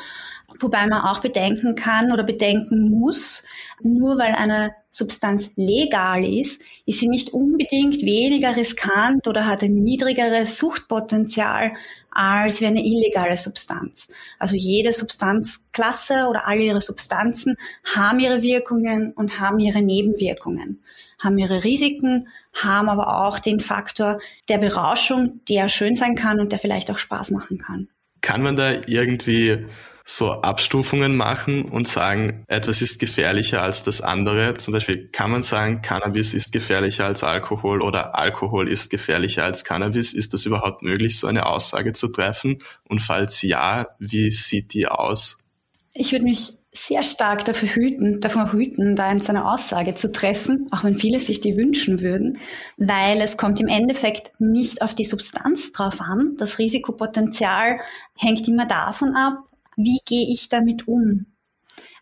wobei 0.61 0.87
man 0.87 1.02
auch 1.02 1.21
bedenken 1.21 1.75
kann 1.75 2.12
oder 2.12 2.23
bedenken 2.23 2.90
muss, 2.90 3.45
nur 3.83 4.19
weil 4.19 4.35
eine 4.35 4.73
Substanz 4.90 5.50
legal 5.57 6.25
ist, 6.25 6.62
ist 6.87 7.00
sie 7.00 7.09
nicht 7.09 7.33
unbedingt 7.33 8.02
weniger 8.02 8.57
riskant 8.57 9.26
oder 9.28 9.47
hat 9.47 9.62
ein 9.62 9.75
niedrigeres 9.75 10.59
Suchtpotenzial 10.59 11.73
als 12.11 12.61
wie 12.61 12.67
eine 12.67 12.85
illegale 12.85 13.37
Substanz. 13.37 14.11
Also 14.38 14.57
jede 14.57 14.93
Substanzklasse 14.93 16.26
oder 16.28 16.49
alle 16.49 16.62
ihre 16.62 16.81
Substanzen 16.81 17.57
haben 17.95 18.19
ihre 18.19 18.43
Wirkungen 18.43 19.12
und 19.12 19.38
haben 19.38 19.61
ihre 19.61 19.83
Nebenwirkungen, 19.83 20.83
haben 21.23 21.38
ihre 21.38 21.62
Risiken, 21.62 22.28
haben 22.55 22.88
aber 22.88 23.25
auch 23.25 23.38
den 23.38 23.61
Faktor 23.61 24.19
der 24.49 24.59
Berauschung, 24.59 25.40
der 25.49 25.69
schön 25.69 25.95
sein 25.95 26.17
kann 26.17 26.40
und 26.40 26.50
der 26.50 26.59
vielleicht 26.59 26.90
auch 26.90 26.99
Spaß 26.99 27.31
machen 27.31 27.59
kann. 27.59 27.88
Kann 28.21 28.43
man 28.43 28.57
da 28.57 28.73
irgendwie 28.87 29.67
so 30.11 30.33
Abstufungen 30.33 31.17
machen 31.17 31.67
und 31.67 31.87
sagen, 31.87 32.43
etwas 32.49 32.81
ist 32.81 32.99
gefährlicher 32.99 33.62
als 33.62 33.83
das 33.83 34.00
andere. 34.00 34.57
Zum 34.57 34.73
Beispiel 34.73 35.09
kann 35.09 35.31
man 35.31 35.43
sagen, 35.43 35.83
Cannabis 35.83 36.33
ist 36.33 36.50
gefährlicher 36.50 37.05
als 37.05 37.23
Alkohol 37.23 37.83
oder 37.83 38.15
Alkohol 38.15 38.73
ist 38.73 38.88
gefährlicher 38.88 39.45
als 39.45 39.65
Cannabis. 39.65 40.15
Ist 40.15 40.33
das 40.33 40.47
überhaupt 40.47 40.83
möglich, 40.83 41.19
so 41.19 41.27
eine 41.27 41.45
Aussage 41.45 41.93
zu 41.93 42.09
treffen? 42.09 42.59
Und 42.88 43.03
falls 43.03 43.43
ja, 43.43 43.87
wie 43.99 44.31
sieht 44.31 44.73
die 44.73 44.88
aus? 44.88 45.45
Ich 45.93 46.12
würde 46.12 46.25
mich 46.25 46.55
sehr 46.73 47.03
stark 47.03 47.45
dafür 47.45 47.69
hüten, 47.69 48.21
davon 48.21 48.53
hüten, 48.53 48.97
da 48.97 49.19
so 49.19 49.29
eine 49.29 49.50
Aussage 49.50 49.95
zu 49.95 50.11
treffen, 50.11 50.69
auch 50.71 50.85
wenn 50.85 50.95
viele 50.95 51.19
sich 51.19 51.41
die 51.41 51.57
wünschen 51.57 52.00
würden, 52.00 52.38
weil 52.79 53.21
es 53.21 53.37
kommt 53.37 53.61
im 53.61 53.69
Endeffekt 53.69 54.33
nicht 54.38 54.81
auf 54.81 54.95
die 54.95 55.05
Substanz 55.05 55.73
drauf 55.73 56.00
an. 56.00 56.37
Das 56.38 56.59
Risikopotenzial 56.59 57.79
hängt 58.17 58.47
immer 58.49 58.67
davon 58.67 59.15
ab, 59.15 59.48
wie 59.78 60.00
gehe 60.04 60.26
ich 60.28 60.49
damit 60.49 60.88
um? 60.88 61.26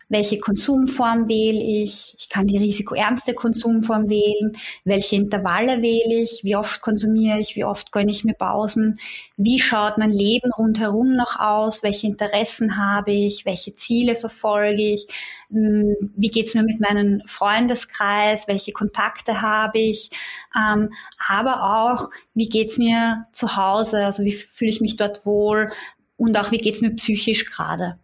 Welche 0.09 0.39
Konsumform 0.39 1.27
wähle 1.27 1.61
ich? 1.61 2.15
Ich 2.17 2.29
kann 2.29 2.47
die 2.47 2.57
risikoärmste 2.57 3.33
Konsumform 3.33 4.09
wählen. 4.09 4.57
Welche 4.85 5.17
Intervalle 5.17 5.81
wähle 5.81 6.21
ich? 6.21 6.45
Wie 6.45 6.55
oft 6.55 6.79
konsumiere 6.81 7.41
ich? 7.41 7.57
Wie 7.57 7.65
oft 7.65 7.91
gönne 7.91 8.11
ich 8.11 8.23
mir 8.23 8.33
Pausen? 8.33 8.99
Wie 9.35 9.59
schaut 9.59 9.97
mein 9.97 10.11
Leben 10.11 10.49
rundherum 10.57 11.13
noch 11.13 11.37
aus? 11.39 11.83
Welche 11.83 12.07
Interessen 12.07 12.77
habe 12.77 13.11
ich? 13.11 13.45
Welche 13.45 13.75
Ziele 13.75 14.15
verfolge 14.15 14.93
ich? 14.93 15.07
Hm, 15.49 15.93
wie 16.17 16.29
geht's 16.29 16.55
mir 16.55 16.63
mit 16.63 16.79
meinem 16.79 17.21
Freundeskreis? 17.25 18.47
Welche 18.47 18.71
Kontakte 18.71 19.41
habe 19.41 19.79
ich? 19.79 20.09
Ähm, 20.55 20.93
aber 21.27 21.91
auch, 21.91 22.09
wie 22.33 22.47
geht's 22.47 22.77
mir 22.77 23.25
zu 23.33 23.57
Hause? 23.57 24.05
Also 24.05 24.23
wie 24.23 24.31
fühle 24.31 24.71
ich 24.71 24.79
mich 24.79 24.95
dort 24.95 25.25
wohl? 25.25 25.67
Und 26.17 26.37
auch 26.37 26.51
wie 26.51 26.57
geht's 26.57 26.81
mir 26.81 26.91
psychisch 26.95 27.45
gerade. 27.45 27.99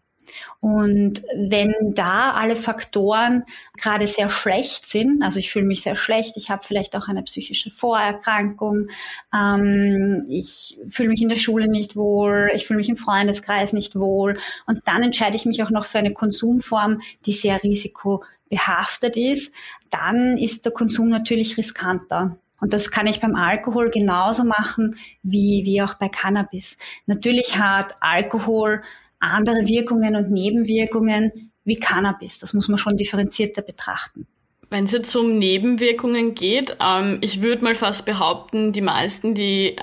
Und 0.60 1.24
wenn 1.36 1.74
da 1.94 2.32
alle 2.32 2.56
Faktoren 2.56 3.44
gerade 3.78 4.08
sehr 4.08 4.30
schlecht 4.30 4.90
sind, 4.90 5.22
also 5.22 5.40
ich 5.40 5.52
fühle 5.52 5.66
mich 5.66 5.82
sehr 5.82 5.96
schlecht, 5.96 6.38
ich 6.38 6.50
habe 6.50 6.64
vielleicht 6.64 6.96
auch 6.96 7.08
eine 7.08 7.24
psychische 7.24 7.70
Vorerkrankung, 7.72 8.88
ähm, 9.34 10.26
ich 10.30 10.78
fühle 10.90 11.10
mich 11.10 11.22
in 11.22 11.30
der 11.30 11.36
Schule 11.36 11.68
nicht 11.68 11.96
wohl, 11.96 12.50
ich 12.56 12.66
fühle 12.66 12.78
mich 12.78 12.90
im 12.90 12.98
Freundeskreis 12.98 13.74
nicht 13.74 13.96
wohl 13.96 14.38
und 14.66 14.82
dann 14.86 15.04
entscheide 15.04 15.36
ich 15.36 15.46
mich 15.46 15.62
auch 15.64 15.70
noch 15.70 15.86
für 15.86 16.00
eine 16.00 16.14
Konsumform, 16.14 17.02
die 17.26 17.34
sehr 17.34 17.62
risikobehaftet 17.62 19.18
ist, 19.18 19.54
dann 19.90 20.38
ist 20.38 20.66
der 20.66 20.72
Konsum 20.72 21.10
natürlich 21.10 21.58
riskanter. 21.58 22.38
Und 22.64 22.72
das 22.72 22.92
kann 22.92 23.08
ich 23.08 23.20
beim 23.20 23.36
Alkohol 23.36 23.90
genauso 23.90 24.46
machen 24.46 24.96
wie, 25.22 25.64
wie 25.66 25.82
auch 25.82 25.96
bei 25.96 26.08
Cannabis. 26.08 26.78
Natürlich 27.08 27.58
hat 27.58 27.94
Alkohol 28.00 28.84
andere 29.20 29.68
Wirkungen 29.68 30.16
und 30.16 30.32
Nebenwirkungen 30.32 31.52
wie 31.66 31.76
Cannabis. 31.76 32.40
Das 32.40 32.54
muss 32.54 32.70
man 32.70 32.78
schon 32.78 32.96
differenzierter 32.96 33.64
betrachten. 33.64 34.28
Wenn 34.70 34.86
es 34.86 34.94
jetzt 34.94 35.14
um 35.14 35.38
Nebenwirkungen 35.40 36.36
geht, 36.36 36.78
ähm, 36.82 37.18
ich 37.20 37.42
würde 37.42 37.66
mal 37.66 37.76
fast 37.76 38.06
behaupten, 38.06 38.72
die 38.72 38.80
meisten, 38.80 39.36
die 39.36 39.76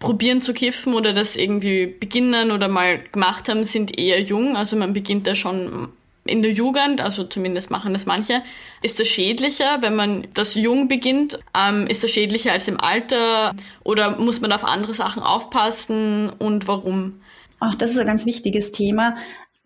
probieren 0.00 0.40
zu 0.40 0.54
kiffen 0.54 0.92
oder 0.94 1.12
das 1.12 1.36
irgendwie 1.36 1.86
beginnen 1.86 2.50
oder 2.50 2.66
mal 2.66 2.98
gemacht 3.12 3.48
haben, 3.48 3.64
sind 3.64 3.96
eher 3.96 4.20
jung. 4.20 4.56
Also 4.56 4.74
man 4.74 4.92
beginnt 4.92 5.28
da 5.28 5.36
schon 5.36 5.90
in 6.24 6.42
der 6.42 6.52
Jugend, 6.52 7.00
also 7.00 7.24
zumindest 7.24 7.70
machen 7.70 7.92
das 7.92 8.06
manche, 8.06 8.42
ist 8.82 8.98
das 9.00 9.08
schädlicher, 9.08 9.78
wenn 9.80 9.94
man 9.94 10.26
das 10.34 10.54
jung 10.54 10.88
beginnt? 10.88 11.38
Ähm, 11.56 11.86
ist 11.86 12.02
das 12.02 12.10
schädlicher 12.10 12.52
als 12.52 12.68
im 12.68 12.80
Alter? 12.80 13.54
Oder 13.84 14.18
muss 14.18 14.40
man 14.40 14.52
auf 14.52 14.64
andere 14.64 14.94
Sachen 14.94 15.22
aufpassen 15.22 16.30
und 16.30 16.66
warum? 16.66 17.20
Auch 17.60 17.74
das 17.74 17.90
ist 17.90 17.98
ein 17.98 18.06
ganz 18.06 18.26
wichtiges 18.26 18.72
Thema. 18.72 19.16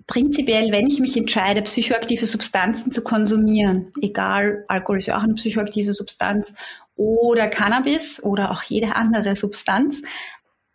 Prinzipiell, 0.07 0.73
wenn 0.73 0.89
ich 0.89 1.01
mich 1.01 1.17
entscheide, 1.17 1.63
psychoaktive 1.63 2.27
Substanzen 2.27 2.93
zu 2.93 3.03
konsumieren, 3.03 3.93
egal, 4.01 4.65
Alkohol 4.69 4.99
ist 4.99 5.07
ja 5.07 5.19
auch 5.19 5.23
eine 5.23 5.35
psychoaktive 5.35 5.93
Substanz, 5.93 6.55
oder 6.99 7.47
Cannabis 7.49 8.23
oder 8.23 8.51
auch 8.51 8.63
jede 8.65 8.97
andere 8.97 9.37
Substanz, 9.37 10.03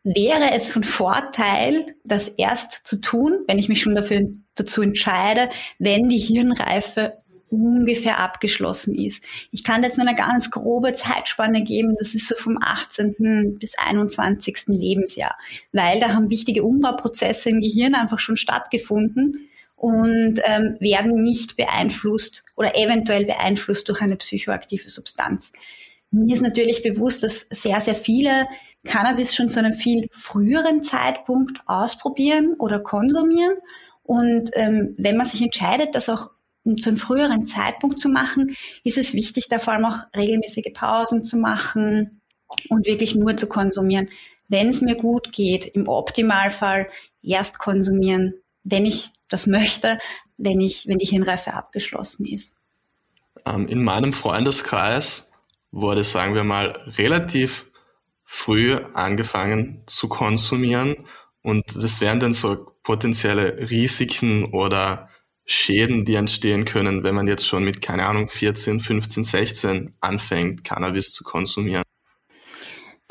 wäre 0.04 0.52
es 0.54 0.72
von 0.72 0.84
Vorteil, 0.84 1.96
das 2.04 2.30
erst 2.30 2.88
zu 2.88 3.00
tun, 3.02 3.44
wenn 3.48 3.60
ich 3.60 3.70
mich 3.70 3.82
schon 3.82 3.96
dafür 3.96 4.26
dazu 4.56 4.82
entscheide, 4.82 5.50
wenn 5.80 6.10
die 6.10 6.18
Hirnreife 6.18 7.18
ungefähr 7.54 8.20
abgeschlossen 8.20 8.96
ist. 8.96 9.24
Ich 9.52 9.64
kann 9.64 9.84
jetzt 9.84 9.98
nur 9.98 10.08
eine 10.08 10.18
ganz 10.18 10.50
grobe 10.50 10.94
Zeitspanne 10.94 11.64
geben, 11.64 11.96
das 12.00 12.16
ist 12.16 12.28
so 12.28 12.36
vom 12.36 12.58
18. 12.60 13.58
bis 13.60 13.78
21. 13.78 14.64
Lebensjahr, 14.68 15.38
weil 15.72 16.00
da 16.00 16.14
haben 16.14 16.32
wichtige 16.32 16.64
Umbauprozesse 16.64 17.50
im 17.50 17.62
Gehirn 17.62 17.94
einfach 17.94 18.20
schon 18.20 18.38
stattgefunden 18.38 19.50
und 19.76 20.40
ähm, 20.46 20.78
werden 20.80 21.24
nicht 21.24 21.56
beeinflusst 21.56 22.44
oder 22.56 22.76
eventuell 22.76 23.26
beeinflusst 23.26 23.88
durch 23.88 24.02
eine 24.02 24.16
psychoaktive 24.16 24.90
Substanz. 24.90 25.52
Mir 26.10 26.36
ist 26.36 26.42
natürlich 26.42 26.84
bewusst, 26.84 27.24
dass 27.24 27.48
sehr, 27.50 27.82
sehr 27.82 27.96
viele 27.96 28.48
Cannabis 28.86 29.36
schon 29.36 29.50
zu 29.50 29.60
einem 29.60 29.74
viel 29.74 30.08
früheren 30.12 30.84
Zeitpunkt 30.84 31.60
ausprobieren 31.66 32.56
oder 32.60 32.80
konsumieren. 32.80 33.56
Und 34.04 34.52
ähm, 34.54 34.96
wenn 34.98 35.18
man 35.18 35.26
sich 35.26 35.42
entscheidet, 35.42 35.96
das 35.96 36.10
auch 36.10 36.30
zu 36.80 36.90
einem 36.90 36.98
früheren 36.98 37.46
Zeitpunkt 37.46 38.00
zu 38.00 38.10
machen, 38.10 38.56
ist 38.84 38.98
es 38.98 39.14
wichtig, 39.14 39.48
da 39.50 39.60
vor 39.60 39.74
allem 39.74 39.86
auch 39.86 40.00
regelmäßige 40.16 40.74
Pausen 40.74 41.24
zu 41.24 41.38
machen 41.38 42.22
und 42.70 42.86
wirklich 42.86 43.16
nur 43.16 43.36
zu 43.36 43.48
konsumieren. 43.48 44.10
Wenn 44.48 44.70
es 44.70 44.82
mir 44.82 44.96
gut 44.96 45.34
geht, 45.34 45.66
im 45.66 45.88
Optimalfall 45.88 46.90
erst 47.22 47.60
konsumieren, 47.60 48.36
wenn 48.64 48.86
ich 48.86 49.12
das 49.28 49.48
möchte, 49.48 49.98
wenn 50.38 50.62
ich, 50.62 50.88
wenn 50.88 51.00
die 51.00 51.06
Hirnreife 51.06 51.54
abgeschlossen 51.54 52.26
ist. 52.26 52.56
Ähm, 53.46 53.68
in 53.68 53.84
meinem 53.84 54.14
Freundeskreis 54.14 55.32
wurde, 55.72 56.04
sagen 56.04 56.36
wir 56.36 56.44
mal, 56.44 56.68
relativ 56.98 57.66
früh 58.24 58.76
angefangen 58.94 59.84
zu 59.86 60.08
konsumieren 60.08 60.96
und 61.42 61.64
das 61.76 62.00
wären 62.00 62.20
dann 62.20 62.34
so 62.34 62.73
potenzielle 62.84 63.70
Risiken 63.70 64.46
oder 64.46 65.10
Schäden, 65.46 66.06
die 66.06 66.16
entstehen 66.16 66.66
können, 66.66 67.04
wenn 67.04 67.16
man 67.16 67.28
jetzt 67.28 67.46
schon 67.48 67.64
mit, 67.64 67.82
keine 67.82 68.06
Ahnung, 68.06 68.30
14, 68.30 68.80
15, 68.80 69.24
16 69.24 69.96
anfängt, 70.00 70.64
Cannabis 70.64 71.12
zu 71.12 71.24
konsumieren. 71.24 71.83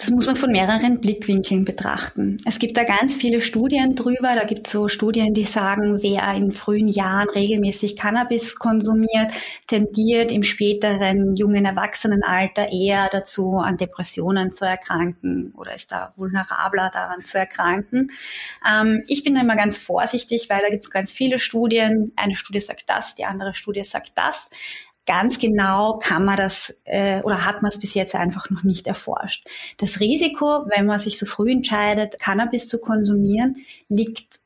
Das 0.03 0.11
muss 0.11 0.27
man 0.27 0.35
von 0.35 0.51
mehreren 0.51 1.01
Blickwinkeln 1.01 1.65
betrachten. 1.65 2.37
Es 2.45 2.59
gibt 2.59 2.77
da 2.77 2.83
ganz 2.83 3.15
viele 3.15 3.41
Studien 3.41 3.95
drüber. 3.95 4.35
Da 4.35 4.43
gibt 4.43 4.67
es 4.67 4.73
so 4.73 4.89
Studien, 4.89 5.33
die 5.33 5.45
sagen, 5.45 6.03
wer 6.03 6.35
in 6.35 6.51
frühen 6.51 6.89
Jahren 6.89 7.29
regelmäßig 7.29 7.95
Cannabis 7.95 8.57
konsumiert, 8.57 9.33
tendiert 9.69 10.33
im 10.33 10.43
späteren 10.43 11.37
jungen 11.37 11.65
Erwachsenenalter 11.65 12.73
eher 12.73 13.11
dazu, 13.13 13.59
an 13.59 13.77
Depressionen 13.77 14.53
zu 14.53 14.65
erkranken 14.65 15.55
oder 15.57 15.77
ist 15.77 15.93
da 15.93 16.13
vulnerabler 16.17 16.91
daran 16.93 17.21
zu 17.25 17.39
erkranken. 17.39 18.11
Ähm, 18.69 19.05
ich 19.07 19.23
bin 19.23 19.37
da 19.37 19.43
immer 19.43 19.55
ganz 19.55 19.79
vorsichtig, 19.79 20.51
weil 20.51 20.63
da 20.63 20.71
gibt 20.71 20.83
es 20.83 20.91
ganz 20.91 21.13
viele 21.13 21.39
Studien. 21.39 22.11
Eine 22.17 22.35
Studie 22.35 22.61
sagt 22.61 22.91
das, 22.91 23.15
die 23.15 23.25
andere 23.25 23.55
Studie 23.55 23.85
sagt 23.85 24.15
das 24.17 24.51
ganz 25.07 25.39
genau 25.39 25.99
kann 25.99 26.25
man 26.25 26.37
das 26.37 26.79
äh, 26.85 27.23
oder 27.23 27.45
hat 27.45 27.63
man 27.63 27.71
es 27.71 27.79
bis 27.79 27.95
jetzt 27.95 28.15
einfach 28.15 28.51
noch 28.51 28.63
nicht 28.63 28.87
erforscht. 28.87 29.47
Das 29.79 30.01
Risiko, 30.01 30.65
wenn 30.75 30.87
man 30.87 30.99
sich 30.99 31.19
so 31.19 31.27
früh 31.27 31.51
entscheidet, 31.51 32.19
Cannabis 32.19 32.69
zu 32.69 32.81
konsumieren, 32.81 33.57
liegt 33.89 34.41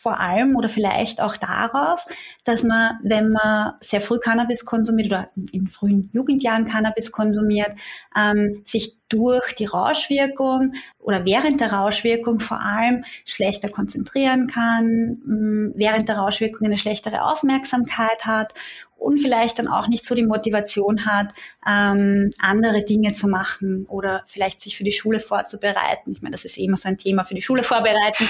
vor 0.00 0.18
allem 0.18 0.56
oder 0.56 0.70
vielleicht 0.70 1.20
auch 1.20 1.36
darauf, 1.36 2.06
dass 2.44 2.62
man, 2.62 2.98
wenn 3.02 3.32
man 3.32 3.74
sehr 3.80 4.00
früh 4.00 4.18
Cannabis 4.18 4.64
konsumiert 4.64 5.08
oder 5.08 5.28
in 5.52 5.68
frühen 5.68 6.08
Jugendjahren 6.14 6.66
Cannabis 6.66 7.12
konsumiert, 7.12 7.72
ähm, 8.16 8.62
sich 8.64 8.96
durch 9.10 9.54
die 9.56 9.66
Rauschwirkung 9.66 10.72
oder 10.98 11.26
während 11.26 11.60
der 11.60 11.72
Rauschwirkung 11.72 12.40
vor 12.40 12.60
allem 12.60 13.04
schlechter 13.26 13.68
konzentrieren 13.68 14.46
kann, 14.46 15.72
während 15.74 16.08
der 16.08 16.16
Rauschwirkung 16.16 16.68
eine 16.68 16.78
schlechtere 16.78 17.22
Aufmerksamkeit 17.24 18.24
hat 18.24 18.54
und 19.00 19.18
vielleicht 19.18 19.58
dann 19.58 19.66
auch 19.66 19.88
nicht 19.88 20.04
so 20.04 20.14
die 20.14 20.26
Motivation 20.26 21.06
hat, 21.06 21.28
ähm, 21.66 22.30
andere 22.38 22.84
Dinge 22.84 23.14
zu 23.14 23.28
machen 23.28 23.86
oder 23.88 24.22
vielleicht 24.26 24.60
sich 24.60 24.76
für 24.76 24.84
die 24.84 24.92
Schule 24.92 25.20
vorzubereiten. 25.20 26.12
Ich 26.12 26.22
meine, 26.22 26.32
das 26.32 26.44
ist 26.44 26.58
eh 26.58 26.64
immer 26.64 26.76
so 26.76 26.88
ein 26.88 26.98
Thema 26.98 27.24
für 27.24 27.34
die 27.34 27.42
Schule 27.42 27.62
vorbereiten. 27.62 28.28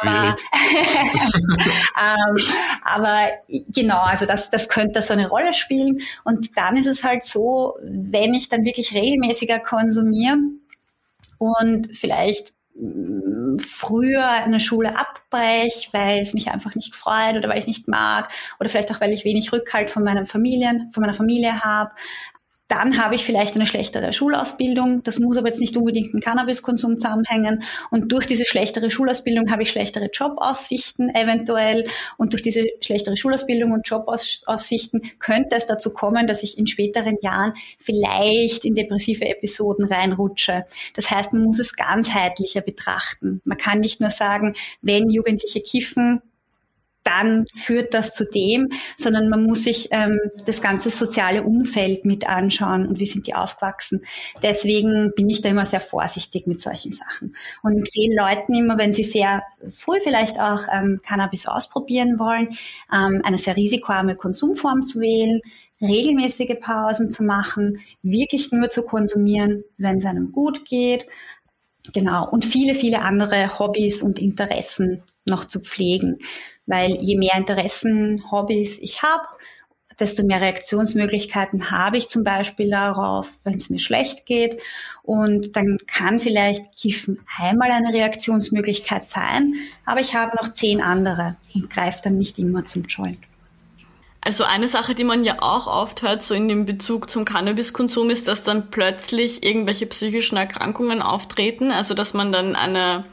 Aber, 0.00 0.36
ähm, 2.00 2.36
aber 2.84 3.28
genau, 3.74 4.02
also 4.02 4.26
das, 4.26 4.50
das 4.50 4.68
könnte 4.68 5.00
so 5.00 5.14
eine 5.14 5.28
Rolle 5.28 5.54
spielen. 5.54 6.00
Und 6.24 6.56
dann 6.56 6.76
ist 6.76 6.86
es 6.86 7.02
halt 7.02 7.24
so, 7.24 7.78
wenn 7.82 8.34
ich 8.34 8.48
dann 8.50 8.64
wirklich 8.64 8.94
regelmäßiger 8.94 9.58
konsumiere 9.58 10.36
und 11.38 11.96
vielleicht 11.96 12.52
früher 13.58 14.26
eine 14.26 14.58
Schule 14.58 14.96
abbreche, 14.96 15.88
weil 15.92 16.20
es 16.20 16.32
mich 16.32 16.50
einfach 16.50 16.74
nicht 16.74 16.94
freut 16.94 17.36
oder 17.36 17.48
weil 17.48 17.58
ich 17.58 17.66
nicht 17.66 17.86
mag 17.86 18.30
oder 18.58 18.68
vielleicht 18.68 18.90
auch, 18.92 19.00
weil 19.00 19.12
ich 19.12 19.24
wenig 19.24 19.52
Rückhalt 19.52 19.90
von 19.90 20.02
meinen 20.04 20.26
Familien, 20.26 20.90
von 20.92 21.02
meiner 21.02 21.14
Familie 21.14 21.60
habe, 21.60 21.92
dann 22.72 22.96
habe 22.96 23.14
ich 23.14 23.24
vielleicht 23.24 23.54
eine 23.54 23.66
schlechtere 23.66 24.14
Schulausbildung. 24.14 25.02
Das 25.02 25.18
muss 25.18 25.36
aber 25.36 25.48
jetzt 25.48 25.60
nicht 25.60 25.76
unbedingt 25.76 26.14
mit 26.14 26.24
Cannabiskonsum 26.24 26.98
zusammenhängen. 26.98 27.62
Und 27.90 28.10
durch 28.10 28.24
diese 28.24 28.46
schlechtere 28.46 28.90
Schulausbildung 28.90 29.50
habe 29.50 29.62
ich 29.62 29.70
schlechtere 29.70 30.08
Jobaussichten 30.10 31.14
eventuell. 31.14 31.86
Und 32.16 32.32
durch 32.32 32.40
diese 32.40 32.64
schlechtere 32.80 33.18
Schulausbildung 33.18 33.72
und 33.72 33.86
Jobaussichten 33.86 35.02
könnte 35.18 35.54
es 35.56 35.66
dazu 35.66 35.92
kommen, 35.92 36.26
dass 36.26 36.42
ich 36.42 36.56
in 36.56 36.66
späteren 36.66 37.18
Jahren 37.20 37.52
vielleicht 37.78 38.64
in 38.64 38.74
depressive 38.74 39.28
Episoden 39.28 39.84
reinrutsche. 39.84 40.64
Das 40.94 41.10
heißt, 41.10 41.34
man 41.34 41.42
muss 41.42 41.58
es 41.58 41.76
ganzheitlicher 41.76 42.62
betrachten. 42.62 43.42
Man 43.44 43.58
kann 43.58 43.80
nicht 43.80 44.00
nur 44.00 44.10
sagen, 44.10 44.54
wenn 44.80 45.10
Jugendliche 45.10 45.60
kiffen, 45.60 46.22
dann 47.04 47.46
führt 47.54 47.94
das 47.94 48.14
zu 48.14 48.24
dem, 48.24 48.68
sondern 48.96 49.28
man 49.28 49.44
muss 49.44 49.64
sich 49.64 49.88
ähm, 49.90 50.20
das 50.44 50.60
ganze 50.60 50.90
soziale 50.90 51.42
Umfeld 51.42 52.04
mit 52.04 52.28
anschauen 52.28 52.86
und 52.86 53.00
wie 53.00 53.06
sind 53.06 53.26
die 53.26 53.34
aufgewachsen. 53.34 54.02
Deswegen 54.42 55.12
bin 55.14 55.28
ich 55.28 55.40
da 55.40 55.48
immer 55.48 55.66
sehr 55.66 55.80
vorsichtig 55.80 56.46
mit 56.46 56.60
solchen 56.60 56.92
Sachen 56.92 57.36
und 57.62 57.76
empfehle 57.76 58.14
Leuten 58.14 58.54
immer, 58.54 58.78
wenn 58.78 58.92
sie 58.92 59.04
sehr 59.04 59.42
früh 59.70 60.00
vielleicht 60.02 60.38
auch 60.38 60.62
ähm, 60.72 61.00
Cannabis 61.04 61.46
ausprobieren 61.46 62.18
wollen, 62.18 62.48
ähm, 62.92 63.22
eine 63.24 63.38
sehr 63.38 63.56
risikoarme 63.56 64.16
Konsumform 64.16 64.84
zu 64.84 65.00
wählen, 65.00 65.40
regelmäßige 65.80 66.60
Pausen 66.60 67.10
zu 67.10 67.24
machen, 67.24 67.80
wirklich 68.02 68.52
nur 68.52 68.70
zu 68.70 68.82
konsumieren, 68.84 69.64
wenn 69.78 69.98
es 69.98 70.04
einem 70.04 70.32
gut 70.32 70.64
geht. 70.64 71.06
Genau. 71.92 72.28
Und 72.28 72.44
viele, 72.44 72.74
viele 72.74 73.02
andere 73.02 73.58
Hobbys 73.58 74.02
und 74.02 74.20
Interessen 74.20 75.02
noch 75.26 75.44
zu 75.44 75.60
pflegen. 75.60 76.18
Weil 76.66 76.98
je 77.00 77.16
mehr 77.16 77.36
Interessen, 77.36 78.30
Hobbys 78.30 78.78
ich 78.78 79.02
habe, 79.02 79.24
desto 79.98 80.24
mehr 80.24 80.40
Reaktionsmöglichkeiten 80.40 81.70
habe 81.70 81.98
ich 81.98 82.08
zum 82.08 82.24
Beispiel 82.24 82.70
darauf, 82.70 83.38
wenn 83.44 83.58
es 83.58 83.70
mir 83.70 83.78
schlecht 83.78 84.26
geht. 84.26 84.60
Und 85.02 85.56
dann 85.56 85.78
kann 85.86 86.20
vielleicht 86.20 86.76
Kiffen 86.76 87.20
einmal 87.38 87.70
eine 87.70 87.92
Reaktionsmöglichkeit 87.92 89.08
sein, 89.10 89.54
aber 89.84 90.00
ich 90.00 90.14
habe 90.14 90.36
noch 90.36 90.52
zehn 90.54 90.80
andere 90.80 91.36
und 91.54 91.68
greife 91.70 92.00
dann 92.02 92.18
nicht 92.18 92.38
immer 92.38 92.64
zum 92.64 92.84
Joint. 92.84 93.18
Also 94.24 94.44
eine 94.44 94.68
Sache, 94.68 94.94
die 94.94 95.02
man 95.02 95.24
ja 95.24 95.38
auch 95.40 95.66
oft 95.66 96.02
hört, 96.02 96.22
so 96.22 96.32
in 96.32 96.46
dem 96.46 96.64
Bezug 96.64 97.10
zum 97.10 97.24
Cannabiskonsum, 97.24 98.08
ist, 98.08 98.28
dass 98.28 98.44
dann 98.44 98.70
plötzlich 98.70 99.42
irgendwelche 99.42 99.86
psychischen 99.86 100.36
Erkrankungen 100.36 101.02
auftreten. 101.02 101.72
Also 101.72 101.94
dass 101.94 102.14
man 102.14 102.30
dann 102.30 102.54
eine 102.54 103.04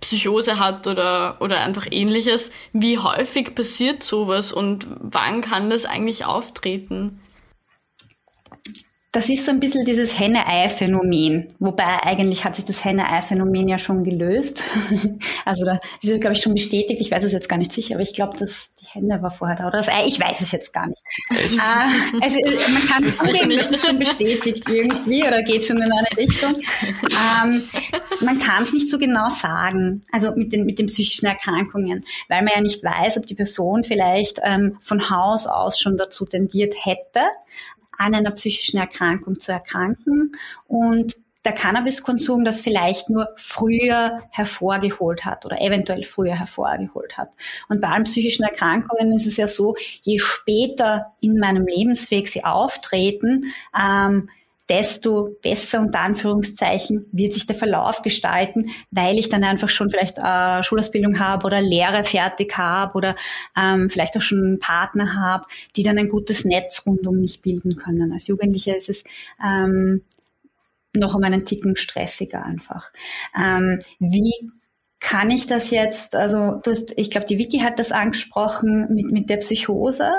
Psychose 0.00 0.58
hat 0.58 0.88
oder, 0.88 1.36
oder 1.40 1.60
einfach 1.60 1.86
ähnliches. 1.90 2.50
Wie 2.72 2.98
häufig 2.98 3.54
passiert 3.54 4.02
sowas 4.02 4.52
und 4.52 4.88
wann 5.00 5.42
kann 5.42 5.70
das 5.70 5.84
eigentlich 5.84 6.24
auftreten? 6.24 7.20
Das 9.10 9.30
ist 9.30 9.46
so 9.46 9.50
ein 9.50 9.58
bisschen 9.58 9.86
dieses 9.86 10.18
Henne-Ei-Phänomen. 10.18 11.48
Wobei 11.58 12.02
eigentlich 12.02 12.44
hat 12.44 12.56
sich 12.56 12.66
das 12.66 12.84
Henne-Ei-Phänomen 12.84 13.66
ja 13.66 13.78
schon 13.78 14.04
gelöst. 14.04 14.62
also 15.46 15.64
da 15.64 15.80
ist 16.02 16.20
glaube 16.20 16.34
ich, 16.34 16.42
schon 16.42 16.54
bestätigt. 16.54 17.00
Ich 17.00 17.10
weiß 17.10 17.24
es 17.24 17.32
jetzt 17.32 17.48
gar 17.48 17.56
nicht 17.56 17.72
sicher, 17.72 17.94
aber 17.94 18.02
ich 18.02 18.12
glaube, 18.12 18.36
dass 18.36 18.74
die 18.74 18.84
Henne 18.86 19.22
war 19.22 19.30
vorher 19.30 19.56
da. 19.56 19.66
Oder 19.66 19.78
das 19.78 19.88
Ei, 19.88 20.04
ich 20.06 20.20
weiß 20.20 20.42
es 20.42 20.52
jetzt 20.52 20.74
gar 20.74 20.86
nicht. 20.86 21.02
äh, 21.30 22.20
also 22.20 22.38
man 22.70 22.86
kann 22.86 23.04
es 23.04 23.16
zugeben, 23.16 23.56
das 23.56 23.70
ist 23.70 23.86
schon 23.86 23.98
bestätigt 23.98 24.68
irgendwie 24.68 25.26
oder 25.26 25.42
geht 25.42 25.64
schon 25.64 25.78
in 25.78 25.90
eine 25.90 26.08
Richtung. 26.16 26.56
Ähm, 27.42 27.62
man 28.20 28.38
kann 28.38 28.64
es 28.64 28.74
nicht 28.74 28.90
so 28.90 28.98
genau 28.98 29.30
sagen, 29.30 30.02
also 30.12 30.32
mit 30.32 30.52
den, 30.52 30.66
mit 30.66 30.78
den 30.78 30.86
psychischen 30.86 31.26
Erkrankungen, 31.26 32.04
weil 32.28 32.42
man 32.42 32.52
ja 32.54 32.60
nicht 32.60 32.84
weiß, 32.84 33.16
ob 33.16 33.26
die 33.26 33.34
Person 33.34 33.84
vielleicht 33.84 34.38
ähm, 34.42 34.76
von 34.82 35.08
Haus 35.08 35.46
aus 35.46 35.78
schon 35.78 35.96
dazu 35.96 36.26
tendiert 36.26 36.74
hätte, 36.84 37.22
an 37.98 38.14
einer 38.14 38.30
psychischen 38.30 38.78
Erkrankung 38.78 39.38
zu 39.38 39.52
erkranken 39.52 40.32
und 40.66 41.16
der 41.44 41.52
Cannabiskonsum 41.52 42.44
das 42.44 42.60
vielleicht 42.60 43.08
nur 43.10 43.28
früher 43.36 44.22
hervorgeholt 44.30 45.24
hat 45.24 45.46
oder 45.46 45.60
eventuell 45.62 46.02
früher 46.04 46.34
hervorgeholt 46.34 47.16
hat. 47.16 47.30
Und 47.68 47.80
bei 47.80 47.88
allen 47.88 48.04
psychischen 48.04 48.42
Erkrankungen 48.42 49.12
ist 49.14 49.26
es 49.26 49.36
ja 49.36 49.48
so, 49.48 49.76
je 50.02 50.18
später 50.18 51.14
in 51.20 51.38
meinem 51.38 51.66
Lebensweg 51.66 52.28
sie 52.28 52.44
auftreten, 52.44 53.52
ähm, 53.78 54.28
desto 54.68 55.36
besser 55.42 55.80
unter 55.80 56.00
Anführungszeichen 56.00 57.06
wird 57.12 57.32
sich 57.32 57.46
der 57.46 57.56
Verlauf 57.56 58.02
gestalten, 58.02 58.70
weil 58.90 59.18
ich 59.18 59.28
dann 59.28 59.44
einfach 59.44 59.68
schon 59.68 59.90
vielleicht 59.90 60.18
äh, 60.18 60.62
Schulausbildung 60.62 61.18
habe 61.18 61.46
oder 61.46 61.60
Lehre 61.60 62.04
fertig 62.04 62.56
habe 62.58 62.94
oder 62.94 63.16
ähm, 63.56 63.88
vielleicht 63.88 64.16
auch 64.16 64.22
schon 64.22 64.38
einen 64.38 64.58
Partner 64.58 65.14
habe, 65.14 65.44
die 65.76 65.82
dann 65.82 65.98
ein 65.98 66.08
gutes 66.08 66.44
Netz 66.44 66.82
rund 66.86 67.06
um 67.06 67.20
mich 67.20 67.40
bilden 67.40 67.76
können. 67.76 68.12
Als 68.12 68.26
Jugendlicher 68.26 68.76
ist 68.76 68.88
es 68.88 69.04
ähm, 69.42 70.02
noch 70.94 71.14
um 71.14 71.22
einen 71.22 71.44
Ticken 71.44 71.76
stressiger 71.76 72.44
einfach. 72.44 72.92
Ähm, 73.36 73.78
wie 73.98 74.50
kann 75.00 75.30
ich 75.30 75.46
das 75.46 75.70
jetzt, 75.70 76.14
also 76.14 76.60
du 76.62 76.70
hast, 76.70 76.92
ich 76.96 77.10
glaube, 77.10 77.26
die 77.26 77.38
Vicky 77.38 77.58
hat 77.60 77.78
das 77.78 77.92
angesprochen 77.92 78.92
mit, 78.94 79.10
mit 79.12 79.30
der 79.30 79.36
Psychose, 79.38 80.12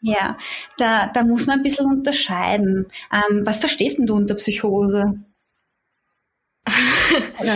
ja, 0.00 0.36
da, 0.76 1.08
da 1.08 1.22
muss 1.24 1.46
man 1.46 1.58
ein 1.58 1.62
bisschen 1.62 1.86
unterscheiden. 1.86 2.86
Ähm, 3.12 3.42
was 3.44 3.58
verstehst 3.58 3.98
denn 3.98 4.06
du 4.06 4.14
unter 4.14 4.34
Psychose? 4.34 5.14
ja, 7.42 7.54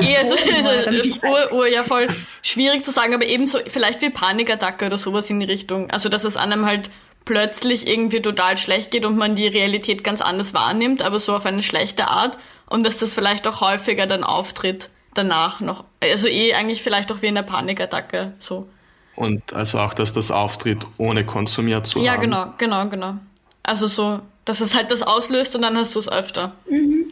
eh, 0.00 0.16
also, 0.16 0.36
also, 0.36 1.20
Ur, 1.22 1.52
Ur, 1.52 1.66
ja 1.66 1.82
voll 1.82 2.06
schwierig 2.42 2.84
zu 2.84 2.90
sagen, 2.90 3.14
aber 3.14 3.26
ebenso 3.26 3.58
vielleicht 3.66 4.00
wie 4.02 4.10
Panikattacke 4.10 4.86
oder 4.86 4.98
sowas 4.98 5.28
in 5.30 5.40
die 5.40 5.46
Richtung. 5.46 5.90
Also 5.90 6.08
dass 6.08 6.24
es 6.24 6.36
einem 6.36 6.64
halt 6.64 6.90
plötzlich 7.24 7.86
irgendwie 7.86 8.22
total 8.22 8.58
schlecht 8.58 8.90
geht 8.90 9.04
und 9.04 9.16
man 9.16 9.34
die 9.34 9.46
Realität 9.46 10.04
ganz 10.04 10.20
anders 10.20 10.54
wahrnimmt, 10.54 11.02
aber 11.02 11.18
so 11.18 11.34
auf 11.36 11.46
eine 11.46 11.62
schlechte 11.62 12.08
Art 12.08 12.38
und 12.68 12.84
dass 12.84 12.98
das 12.98 13.14
vielleicht 13.14 13.46
auch 13.46 13.60
häufiger 13.60 14.06
dann 14.06 14.24
auftritt 14.24 14.90
danach 15.14 15.60
noch. 15.60 15.84
Also 16.00 16.28
eh 16.28 16.54
eigentlich 16.54 16.82
vielleicht 16.82 17.12
auch 17.12 17.22
wie 17.22 17.26
in 17.26 17.34
der 17.34 17.42
Panikattacke 17.42 18.34
so. 18.38 18.68
Und 19.16 19.52
also 19.52 19.78
auch, 19.78 19.94
dass 19.94 20.12
das 20.12 20.30
auftritt, 20.30 20.86
ohne 20.98 21.24
konsumiert 21.24 21.86
zu 21.86 22.00
ja, 22.00 22.12
haben. 22.12 22.30
Ja, 22.32 22.54
genau, 22.54 22.54
genau, 22.58 22.88
genau. 22.88 23.14
Also 23.62 23.86
so, 23.86 24.20
dass 24.44 24.60
es 24.60 24.74
halt 24.74 24.90
das 24.90 25.02
auslöst 25.02 25.54
und 25.56 25.62
dann 25.62 25.76
hast 25.76 25.94
du 25.94 26.00
es 26.00 26.08
öfter. 26.08 26.54
Mhm. 26.68 27.06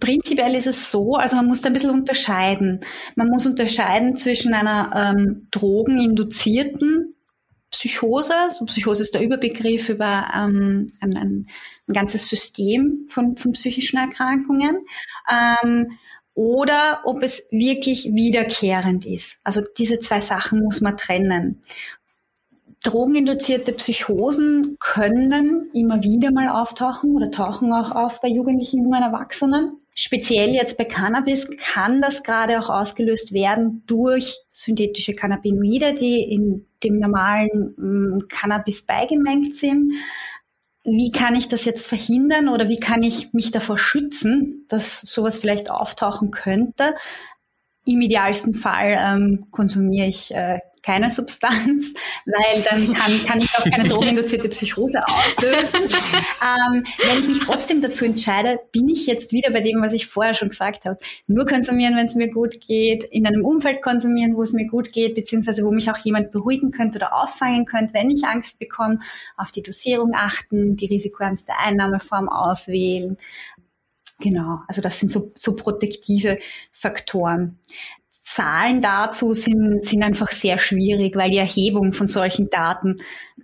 Prinzipiell 0.00 0.54
ist 0.54 0.66
es 0.66 0.90
so, 0.90 1.16
also 1.16 1.36
man 1.36 1.46
muss 1.46 1.60
da 1.62 1.68
ein 1.68 1.72
bisschen 1.72 1.90
unterscheiden. 1.90 2.80
Man 3.16 3.28
muss 3.28 3.46
unterscheiden 3.46 4.16
zwischen 4.16 4.54
einer 4.54 4.90
ähm, 4.94 5.48
drogeninduzierten 5.50 7.14
Psychose, 7.70 8.34
so 8.50 8.66
Psychose 8.66 9.00
ist 9.00 9.14
der 9.14 9.22
Überbegriff 9.22 9.88
über 9.88 10.30
ähm, 10.34 10.88
ein, 11.00 11.16
ein, 11.16 11.46
ein 11.88 11.92
ganzes 11.94 12.28
System 12.28 13.06
von, 13.08 13.36
von 13.38 13.52
psychischen 13.52 13.98
Erkrankungen, 13.98 14.84
ähm, 15.30 15.98
oder 16.34 17.02
ob 17.04 17.22
es 17.22 17.46
wirklich 17.50 18.14
wiederkehrend 18.14 19.06
ist. 19.06 19.38
Also 19.44 19.62
diese 19.78 20.00
zwei 20.00 20.20
Sachen 20.20 20.62
muss 20.62 20.80
man 20.80 20.96
trennen. 20.96 21.62
Drogeninduzierte 22.82 23.72
Psychosen 23.72 24.76
können 24.80 25.70
immer 25.72 26.02
wieder 26.02 26.32
mal 26.32 26.48
auftauchen 26.48 27.14
oder 27.14 27.30
tauchen 27.30 27.72
auch 27.72 27.92
auf 27.92 28.20
bei 28.20 28.28
jugendlichen, 28.28 28.82
jungen 28.82 29.02
Erwachsenen. 29.02 29.78
Speziell 29.94 30.54
jetzt 30.54 30.78
bei 30.78 30.84
Cannabis 30.84 31.48
kann 31.58 32.00
das 32.00 32.22
gerade 32.22 32.58
auch 32.58 32.70
ausgelöst 32.70 33.32
werden 33.32 33.82
durch 33.86 34.38
synthetische 34.48 35.12
Cannabinoide, 35.12 35.94
die 35.94 36.22
in 36.22 36.66
dem 36.82 36.98
normalen 36.98 37.74
mm, 37.76 38.28
Cannabis 38.28 38.82
beigemengt 38.82 39.54
sind 39.56 39.92
wie 40.84 41.10
kann 41.10 41.36
ich 41.36 41.48
das 41.48 41.64
jetzt 41.64 41.86
verhindern 41.86 42.48
oder 42.48 42.68
wie 42.68 42.80
kann 42.80 43.02
ich 43.02 43.32
mich 43.32 43.52
davor 43.52 43.78
schützen, 43.78 44.66
dass 44.68 45.00
sowas 45.00 45.38
vielleicht 45.38 45.70
auftauchen 45.70 46.30
könnte? 46.30 46.94
Im 47.84 48.00
idealsten 48.00 48.54
Fall 48.54 48.96
ähm, 48.98 49.46
konsumiere 49.50 50.06
ich 50.06 50.34
äh, 50.34 50.60
keine 50.82 51.10
Substanz, 51.10 51.92
weil 52.26 52.62
dann 52.62 52.86
kann, 52.92 53.12
kann 53.26 53.38
ich 53.38 53.50
auch 53.56 53.64
keine 53.64 53.88
drogeninduzierte 53.88 54.48
Psychose 54.48 55.02
auslösen. 55.06 55.80
ähm, 56.42 56.84
wenn 56.98 57.20
ich 57.20 57.28
mich 57.28 57.40
trotzdem 57.40 57.80
dazu 57.80 58.04
entscheide, 58.04 58.60
bin 58.72 58.88
ich 58.88 59.06
jetzt 59.06 59.32
wieder 59.32 59.50
bei 59.50 59.60
dem, 59.60 59.80
was 59.80 59.92
ich 59.92 60.06
vorher 60.06 60.34
schon 60.34 60.48
gesagt 60.48 60.84
habe. 60.84 60.98
Nur 61.26 61.46
konsumieren, 61.46 61.96
wenn 61.96 62.06
es 62.06 62.14
mir 62.14 62.30
gut 62.30 62.60
geht, 62.66 63.04
in 63.04 63.26
einem 63.26 63.44
Umfeld 63.44 63.82
konsumieren, 63.82 64.36
wo 64.36 64.42
es 64.42 64.52
mir 64.52 64.66
gut 64.66 64.92
geht, 64.92 65.14
beziehungsweise 65.14 65.64
wo 65.64 65.70
mich 65.70 65.90
auch 65.90 65.98
jemand 65.98 66.32
beruhigen 66.32 66.72
könnte 66.72 66.98
oder 66.98 67.14
auffangen 67.14 67.64
könnte, 67.64 67.94
wenn 67.94 68.10
ich 68.10 68.24
Angst 68.24 68.58
bekomme, 68.58 68.98
auf 69.36 69.52
die 69.52 69.62
Dosierung 69.62 70.12
achten, 70.14 70.76
die 70.76 70.86
risikoärmste 70.86 71.52
Einnahmeform 71.58 72.28
auswählen. 72.28 73.16
Genau, 74.22 74.60
also 74.68 74.80
das 74.80 75.00
sind 75.00 75.10
so, 75.10 75.32
so 75.34 75.56
protektive 75.56 76.38
Faktoren. 76.70 77.58
Zahlen 78.34 78.80
dazu 78.80 79.34
sind, 79.34 79.82
sind 79.82 80.02
einfach 80.02 80.30
sehr 80.30 80.58
schwierig, 80.58 81.16
weil 81.16 81.30
die 81.30 81.36
Erhebung 81.36 81.92
von 81.92 82.06
solchen 82.06 82.48
Daten 82.48 82.96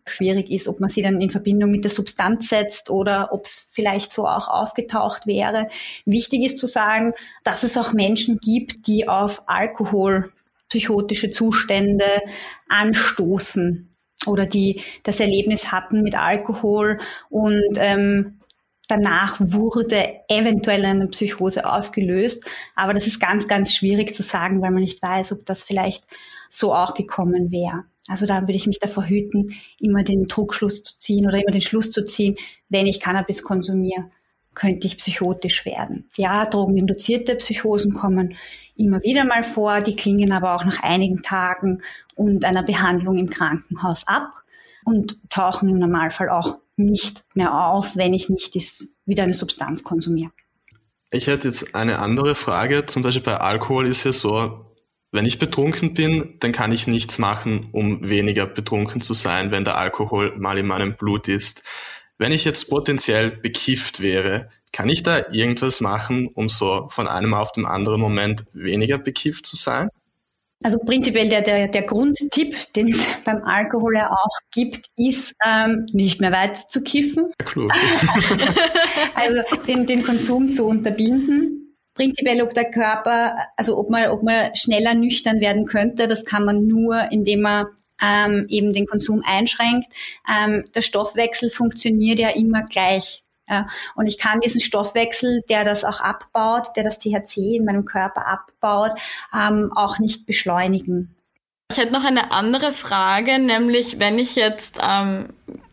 schwierig 0.07 0.51
ist, 0.51 0.67
ob 0.67 0.81
man 0.81 0.89
sie 0.89 1.03
dann 1.03 1.21
in 1.21 1.31
Verbindung 1.31 1.71
mit 1.71 1.85
der 1.85 1.91
Substanz 1.91 2.49
setzt 2.49 2.89
oder 2.89 3.29
ob 3.33 3.45
es 3.45 3.69
vielleicht 3.71 4.15
so 4.15 4.27
auch 4.27 4.49
aufgetaucht 4.49 5.27
wäre. 5.27 5.69
Wichtig 6.07 6.43
ist 6.43 6.59
zu 6.59 6.67
sagen, 6.67 7.13
dass 7.45 7.65
es 7.65 7.77
auch 7.77 7.93
Menschen 7.93 8.39
gibt, 8.39 8.87
die 8.87 9.07
auf 9.07 9.43
Alkohol 9.47 10.33
psychotische 10.71 11.29
Zustände 11.29 12.23
anstoßen 12.69 13.95
oder 14.27 14.47
die 14.47 14.81
das 15.03 15.21
Erlebnis 15.21 15.71
hatten 15.71 16.03
mit 16.03 16.19
Alkohol 16.19 16.99
und 17.29 17.77
ähm, 17.77 18.38
danach 18.89 19.37
wurde 19.39 20.23
eventuell 20.29 20.85
eine 20.85 21.07
Psychose 21.07 21.71
ausgelöst. 21.71 22.45
Aber 22.75 22.95
das 22.95 23.07
ist 23.07 23.21
ganz, 23.21 23.47
ganz 23.47 23.75
schwierig 23.75 24.15
zu 24.15 24.23
sagen, 24.23 24.61
weil 24.61 24.71
man 24.71 24.81
nicht 24.81 25.03
weiß, 25.03 25.33
ob 25.33 25.47
das 25.47 25.63
vielleicht 25.63 26.05
so 26.49 26.75
auch 26.75 26.95
gekommen 26.95 27.53
wäre. 27.53 27.85
Also 28.09 28.27
da 28.27 28.41
würde 28.41 28.55
ich 28.55 28.67
mich 28.67 28.81
davor 28.81 29.07
hüten, 29.07 29.55
immer 29.79 30.03
den 30.03 30.27
Druckschluss 30.27 30.83
zu 30.83 30.99
ziehen 30.99 31.27
oder 31.27 31.39
immer 31.39 31.53
den 31.53 31.61
Schluss 31.61 31.91
zu 31.91 32.05
ziehen, 32.05 32.37
wenn 32.71 32.87
ich 32.87 33.01
Cannabis 33.01 33.43
konsumiere, 33.43 34.11
könnte 34.55 34.87
ich 34.87 34.97
psychotisch 34.97 35.67
werden. 35.67 36.09
Ja, 36.17 36.47
drogeninduzierte 36.47 37.37
Psychosen 37.37 37.93
kommen 37.93 38.35
immer 38.77 39.03
wieder 39.03 39.25
mal 39.25 39.45
vor, 39.45 39.83
die 39.83 39.95
klingen 39.95 40.33
aber 40.33 40.55
auch 40.55 40.65
nach 40.65 40.83
einigen 40.83 41.23
Tagen 41.23 41.83
und 42.15 42.45
einer 42.45 42.63
Behandlung 42.63 43.19
im 43.19 43.29
Krankenhaus 43.29 44.09
ab 44.09 44.43
und 44.85 45.19
tauchen 45.29 45.69
im 45.69 45.79
Normalfall 45.79 46.31
auch 46.31 46.59
nicht 46.79 47.25
mehr 47.35 47.67
auf, 47.67 47.97
wenn 47.97 48.15
ich 48.15 48.29
nicht 48.29 48.55
wieder 49.05 49.25
eine 49.25 49.35
Substanz 49.35 49.85
konsumiere. 49.85 50.31
Ich 51.11 51.27
hätte 51.27 51.49
jetzt 51.49 51.75
eine 51.75 51.99
andere 51.99 52.35
Frage. 52.35 52.87
Zum 52.87 53.03
Beispiel 53.03 53.23
bei 53.23 53.39
Alkohol 53.39 53.87
ist 53.87 54.05
ja 54.05 54.13
so, 54.13 54.67
wenn 55.11 55.25
ich 55.25 55.39
betrunken 55.39 55.95
bin, 55.95 56.37
dann 56.41 56.53
kann 56.53 56.71
ich 56.71 56.87
nichts 56.87 57.19
machen, 57.19 57.69
um 57.73 58.07
weniger 58.09 58.47
betrunken 58.47 59.01
zu 59.01 59.15
sein, 59.15 59.51
wenn 59.51 59.65
der 59.65 59.79
Alkohol 59.79 60.37
mal 60.39 60.59
in 60.59 60.67
meinem 60.67 60.97
Blut 60.97 61.29
ist. 61.29 61.63
Wenn 62.19 62.33
ich 62.33 62.45
jetzt 62.45 62.69
potenziell 62.69 63.31
bekifft 63.31 64.03
wäre, 64.03 64.51
kann 64.73 64.91
ich 64.91 65.03
da 65.03 65.31
irgendwas 65.31 65.81
machen, 65.81 66.29
um 66.29 66.51
so 66.51 66.89
von 66.91 67.09
einem 67.09 67.33
auf 67.33 67.53
den 67.53 67.65
anderen 67.65 68.01
Moment 68.01 68.45
weniger 68.53 68.99
bekifft 68.99 69.47
zu 69.47 69.57
sein? 69.57 69.89
Also 70.63 70.79
prinzipiell 70.79 71.29
der, 71.29 71.43
der, 71.43 71.69
der 71.69 71.83
Grundtipp, 71.83 72.57
den 72.75 72.89
es 72.89 73.07
beim 73.25 73.45
Alkohol 73.45 73.97
ja 73.97 74.11
auch 74.11 74.39
gibt, 74.53 74.87
ist 74.97 75.35
ähm, 75.47 75.87
nicht 75.93 76.21
mehr 76.21 76.33
weiter 76.33 76.67
zu 76.69 76.83
kiffen. 76.83 77.33
Klug. 77.39 77.73
also 79.15 79.57
den, 79.67 79.87
den 79.87 80.03
Konsum 80.03 80.49
zu 80.49 80.67
unterbinden. 80.67 81.77
Prinzipiell, 81.95 82.43
ob 82.43 82.55
der 82.55 82.71
Körper, 82.71 83.37
also 83.57 83.77
ob 83.77 83.91
man, 83.91 84.09
ob 84.11 84.23
man 84.23 84.55
schneller 84.55 84.95
nüchtern 84.95 85.41
werden 85.41 85.65
könnte, 85.65 86.07
das 86.07 86.25
kann 86.25 86.45
man 86.45 86.67
nur, 86.67 87.11
indem 87.11 87.43
man 87.43 87.67
ähm, 88.03 88.47
eben 88.49 88.73
den 88.73 88.87
Konsum 88.87 89.23
einschränkt. 89.25 89.87
Ähm, 90.29 90.65
der 90.75 90.83
Stoffwechsel 90.83 91.51
funktioniert 91.51 92.19
ja 92.19 92.31
immer 92.31 92.63
gleich. 92.65 93.25
Ja, 93.49 93.67
und 93.95 94.07
ich 94.07 94.19
kann 94.19 94.41
diesen 94.41 94.61
Stoffwechsel, 94.61 95.43
der 95.49 95.65
das 95.65 95.85
auch 95.85 96.01
abbaut, 96.01 96.77
der 96.77 96.85
das 96.85 96.99
THC 96.99 97.57
in 97.57 97.65
meinem 97.65 97.85
Körper 97.85 98.27
abbaut, 98.27 98.93
ähm, 99.35 99.73
auch 99.75 99.99
nicht 99.99 100.27
beschleunigen. 100.27 101.15
Ich 101.71 101.79
hätte 101.79 101.93
noch 101.93 102.05
eine 102.05 102.33
andere 102.33 102.73
Frage, 102.73 103.39
nämlich 103.39 103.99
wenn 103.99 104.19
ich 104.19 104.37
jetzt 104.37 104.79
ähm, 104.83 105.29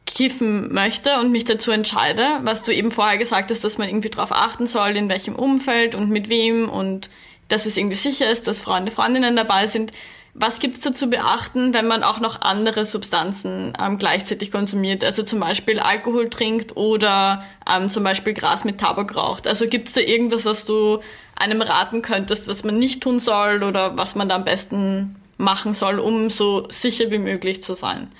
kiffen 0.05 0.73
möchte 0.73 1.19
und 1.19 1.31
mich 1.31 1.45
dazu 1.45 1.71
entscheide, 1.71 2.39
was 2.43 2.63
du 2.63 2.73
eben 2.73 2.91
vorher 2.91 3.17
gesagt 3.17 3.49
hast, 3.49 3.63
dass 3.63 3.77
man 3.77 3.87
irgendwie 3.87 4.09
darauf 4.09 4.31
achten 4.31 4.67
soll, 4.67 4.97
in 4.97 5.09
welchem 5.09 5.35
Umfeld 5.35 5.95
und 5.95 6.09
mit 6.09 6.29
wem 6.29 6.69
und 6.69 7.09
dass 7.47 7.65
es 7.65 7.77
irgendwie 7.77 7.95
sicher 7.95 8.29
ist, 8.29 8.47
dass 8.47 8.59
Freunde, 8.59 8.91
Freundinnen 8.91 9.35
dabei 9.35 9.67
sind. 9.67 9.91
Was 10.37 10.59
gibt's 10.59 10.81
da 10.81 10.93
zu 10.93 11.07
beachten, 11.07 11.73
wenn 11.73 11.87
man 11.87 12.03
auch 12.03 12.19
noch 12.19 12.41
andere 12.41 12.83
Substanzen 12.83 13.71
ähm, 13.81 13.97
gleichzeitig 13.97 14.51
konsumiert? 14.51 15.01
Also 15.01 15.23
zum 15.23 15.39
Beispiel 15.39 15.79
Alkohol 15.79 16.29
trinkt 16.29 16.75
oder 16.75 17.45
ähm, 17.73 17.89
zum 17.89 18.03
Beispiel 18.03 18.33
Gras 18.33 18.65
mit 18.65 18.77
Tabak 18.77 19.15
raucht. 19.15 19.47
Also 19.47 19.67
gibt's 19.69 19.93
da 19.93 20.01
irgendwas, 20.01 20.43
was 20.43 20.65
du 20.65 20.99
einem 21.39 21.61
raten 21.61 22.01
könntest, 22.01 22.49
was 22.49 22.65
man 22.65 22.77
nicht 22.77 23.01
tun 23.01 23.19
soll 23.19 23.63
oder 23.63 23.97
was 23.97 24.15
man 24.15 24.27
da 24.27 24.35
am 24.35 24.43
besten 24.43 25.15
machen 25.37 25.73
soll, 25.73 25.99
um 25.99 26.29
so 26.29 26.67
sicher 26.69 27.11
wie 27.11 27.19
möglich 27.19 27.63
zu 27.63 27.73
sein? 27.73 28.11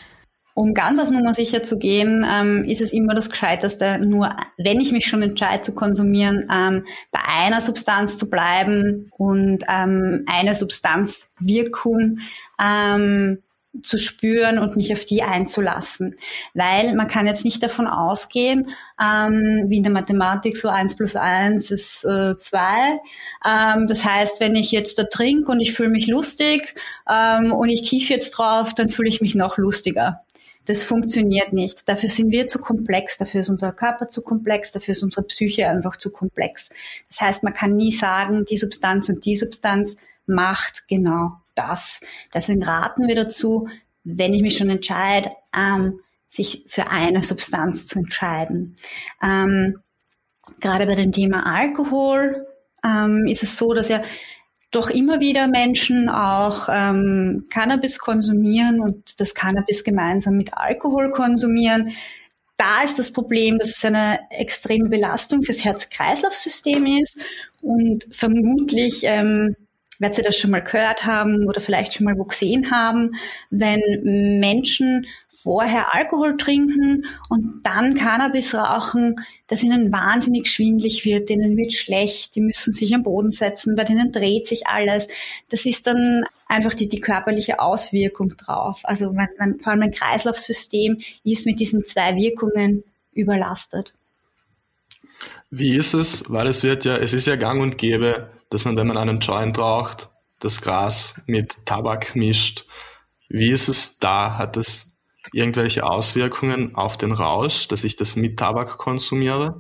Um 0.56 0.74
ganz 0.74 1.02
auf 1.02 1.12
Nummer 1.12 1.34
sicher 1.34 1.64
zu 1.64 1.78
gehen, 1.78 2.26
ähm, 2.26 2.64
ist 2.64 2.80
es 2.80 2.94
immer 2.94 3.14
das 3.14 3.30
Gescheiteste, 3.30 4.00
nur 4.00 4.38
wenn 4.58 4.80
ich 4.80 4.94
mich 4.94 5.06
schon 5.06 5.22
entscheide 5.22 5.64
zu 5.64 5.76
konsumieren, 5.76 6.50
ähm, 6.50 6.86
bei 7.12 7.20
einer 7.28 7.60
Substanz 7.60 8.18
zu 8.18 8.30
bleiben 8.30 9.12
und 9.18 9.66
ähm, 9.68 10.24
eine 10.28 10.56
Substanzwirkung 10.56 12.20
ähm, 12.58 13.44
zu 13.84 13.98
spüren 13.98 14.58
und 14.58 14.78
mich 14.78 14.94
auf 14.94 15.04
die 15.04 15.24
einzulassen. 15.24 16.16
Weil 16.54 16.96
man 16.96 17.10
kann 17.10 17.28
jetzt 17.28 17.44
nicht 17.44 17.62
davon 17.62 17.88
ausgehen, 17.88 18.70
ähm, 18.98 19.66
wie 19.68 19.76
in 19.76 19.84
der 19.84 19.92
Mathematik 19.92 20.56
so 20.56 20.70
eins 20.70 20.96
plus 20.96 21.18
eins 21.18 21.70
ist 21.70 22.06
äh, 22.06 22.38
zwei. 22.38 23.02
Ähm, 23.46 23.88
das 23.88 24.06
heißt, 24.06 24.40
wenn 24.40 24.56
ich 24.56 24.72
jetzt 24.72 24.98
da 25.00 25.04
trinke 25.04 25.52
und 25.52 25.60
ich 25.60 25.74
fühle 25.74 25.90
mich 25.90 26.08
lustig 26.08 26.76
und 27.06 27.68
ich 27.70 27.84
kiefe 27.84 28.14
jetzt 28.14 28.32
drauf, 28.32 28.74
dann 28.74 28.88
fühle 28.88 29.10
ich 29.10 29.20
mich 29.20 29.36
noch 29.36 29.58
lustiger. 29.58 30.25
Das 30.66 30.84
funktioniert 30.84 31.54
nicht. 31.54 31.88
Dafür 31.88 32.10
sind 32.10 32.32
wir 32.32 32.48
zu 32.48 32.60
komplex, 32.60 33.18
dafür 33.18 33.42
ist 33.42 33.50
unser 33.50 33.72
Körper 33.72 34.08
zu 34.08 34.22
komplex, 34.22 34.72
dafür 34.72 34.94
ist 34.94 35.04
unsere 35.04 35.24
Psyche 35.24 35.68
einfach 35.68 35.96
zu 35.98 36.12
komplex. 36.12 36.70
Das 37.08 37.22
heißt, 37.22 37.44
man 37.44 37.54
kann 37.54 37.76
nie 37.76 37.92
sagen, 37.92 38.46
die 38.46 38.58
Substanz 38.58 39.10
und 39.10 39.26
die 39.26 39.36
Substanz 39.36 39.96
macht 40.26 40.88
genau 40.88 41.34
das. 41.54 42.02
Deswegen 42.34 42.64
raten 42.64 43.08
wir 43.08 43.16
dazu, 43.16 43.68
wenn 44.04 44.34
ich 44.34 44.42
mich 44.42 44.58
schon 44.58 44.70
entscheide, 44.70 45.32
ähm, 45.56 46.00
sich 46.30 46.66
für 46.68 46.90
eine 46.90 47.24
Substanz 47.24 47.86
zu 47.86 48.00
entscheiden. 48.00 48.76
Ähm, 49.22 49.80
gerade 50.60 50.86
bei 50.86 50.96
dem 50.96 51.12
Thema 51.12 51.46
Alkohol 51.46 52.46
ähm, 52.84 53.26
ist 53.28 53.44
es 53.44 53.58
so, 53.58 53.74
dass 53.74 53.90
ja 53.90 54.04
doch 54.76 54.90
immer 54.90 55.20
wieder 55.20 55.48
Menschen 55.48 56.10
auch 56.10 56.68
ähm, 56.70 57.48
Cannabis 57.50 58.00
konsumieren 58.00 58.82
und 58.82 59.20
das 59.20 59.34
Cannabis 59.34 59.84
gemeinsam 59.84 60.36
mit 60.36 60.54
Alkohol 60.54 61.12
konsumieren. 61.12 61.92
Da 62.58 62.84
ist 62.84 63.00
das 63.00 63.12
Problem, 63.12 63.58
dass 63.60 63.70
es 63.70 63.84
eine 63.86 64.20
extreme 64.30 64.90
Belastung 64.90 65.44
fürs 65.44 65.64
Herz-Kreislauf-System 65.64 66.86
ist 67.02 67.18
und 67.62 68.08
vermutlich 68.12 69.02
ähm, 69.04 69.56
werdet 70.00 70.20
ihr 70.20 70.24
das 70.24 70.38
schon 70.38 70.52
mal 70.52 70.62
gehört 70.62 71.06
haben 71.06 71.48
oder 71.48 71.62
vielleicht 71.62 71.94
schon 71.94 72.06
mal 72.06 72.18
wo 72.18 72.24
gesehen 72.24 72.72
haben, 72.72 73.16
wenn 73.50 73.82
Menschen 74.40 75.08
vorher 75.30 75.94
Alkohol 75.94 76.38
trinken 76.38 77.06
und 77.30 77.62
dann 77.64 77.94
Cannabis 77.94 78.56
rauchen, 78.56 79.16
dass 79.48 79.62
ihnen 79.62 79.92
wahnsinnig 79.92 80.50
schwindlig 80.50 81.06
wird, 81.06 81.30
denen 81.30 81.56
wird 81.56 81.74
schlecht, 81.74 82.36
die 82.36 82.42
müssen 82.42 82.74
sich 82.74 82.96
am 82.96 83.04
Boden 83.04 83.32
setzen, 83.32 83.76
bei 83.76 83.84
denen 83.84 84.12
dreht 84.12 84.48
sich 84.48 84.66
alles. 84.68 85.08
Das 85.50 85.66
ist 85.66 85.86
dann 85.86 86.26
einfach 86.48 86.74
die, 86.74 86.88
die 86.88 87.00
körperliche 87.00 87.60
Auswirkung 87.60 88.36
drauf. 88.38 88.80
Also 88.84 89.12
man, 89.12 89.28
man, 89.38 89.60
vor 89.60 89.74
allem 89.74 89.84
ein 89.84 89.92
Kreislaufsystem 89.92 91.00
ist 91.24 91.46
mit 91.46 91.60
diesen 91.60 91.86
zwei 91.86 92.16
Wirkungen 92.16 92.84
überlastet. 93.14 93.94
Wie 95.52 95.76
ist 95.76 95.94
es? 95.94 96.24
Weil 96.30 96.48
es 96.48 96.64
wird 96.64 96.86
ja, 96.86 96.98
es 96.98 97.14
ist 97.14 97.28
ja 97.28 97.36
gang 97.36 97.62
und 97.62 97.78
gäbe, 97.78 98.30
dass 98.50 98.66
man, 98.66 98.78
wenn 98.78 98.88
man 98.88 98.98
einen 98.98 99.20
Joint 99.20 99.58
raucht, 99.58 100.10
das 100.40 100.62
Gras 100.62 101.22
mit 101.28 101.66
Tabak 101.66 102.16
mischt. 102.16 102.66
Wie 103.30 103.52
ist 103.52 103.68
es 103.68 104.00
da? 104.00 104.38
Hat 104.38 104.58
es 104.58 105.00
irgendwelche 105.34 105.84
Auswirkungen 105.86 106.76
auf 106.76 106.98
den 106.98 107.12
Rausch, 107.12 107.68
dass 107.68 107.84
ich 107.84 107.96
das 107.96 108.16
mit 108.16 108.38
Tabak 108.38 108.78
konsumiere? 108.78 109.58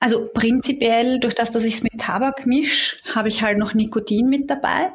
Also 0.00 0.28
prinzipiell, 0.32 1.20
durch 1.20 1.34
das, 1.34 1.52
dass 1.52 1.64
ich 1.64 1.76
es 1.76 1.82
mit 1.82 2.00
Tabak 2.00 2.46
mische, 2.46 2.96
habe 3.14 3.28
ich 3.28 3.42
halt 3.42 3.58
noch 3.58 3.74
Nikotin 3.74 4.28
mit 4.28 4.50
dabei. 4.50 4.92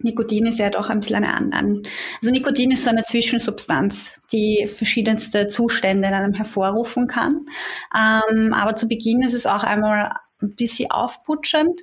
Nikotin 0.00 0.46
ist 0.46 0.60
ja 0.60 0.70
doch 0.70 0.88
ein 0.88 1.00
bisschen 1.00 1.16
eine 1.16 1.34
andere. 1.34 1.82
Also 2.20 2.30
Nikotin 2.30 2.70
ist 2.70 2.84
so 2.84 2.90
eine 2.90 3.02
Zwischensubstanz, 3.02 4.20
die 4.32 4.68
verschiedenste 4.68 5.48
Zustände 5.48 6.06
in 6.06 6.14
einem 6.14 6.34
hervorrufen 6.34 7.08
kann. 7.08 7.46
Ähm, 7.92 8.52
aber 8.52 8.76
zu 8.76 8.86
Beginn 8.86 9.22
ist 9.22 9.34
es 9.34 9.46
auch 9.46 9.64
einmal 9.64 10.12
ein 10.42 10.54
bisschen 10.54 10.90
aufputschend. 10.90 11.80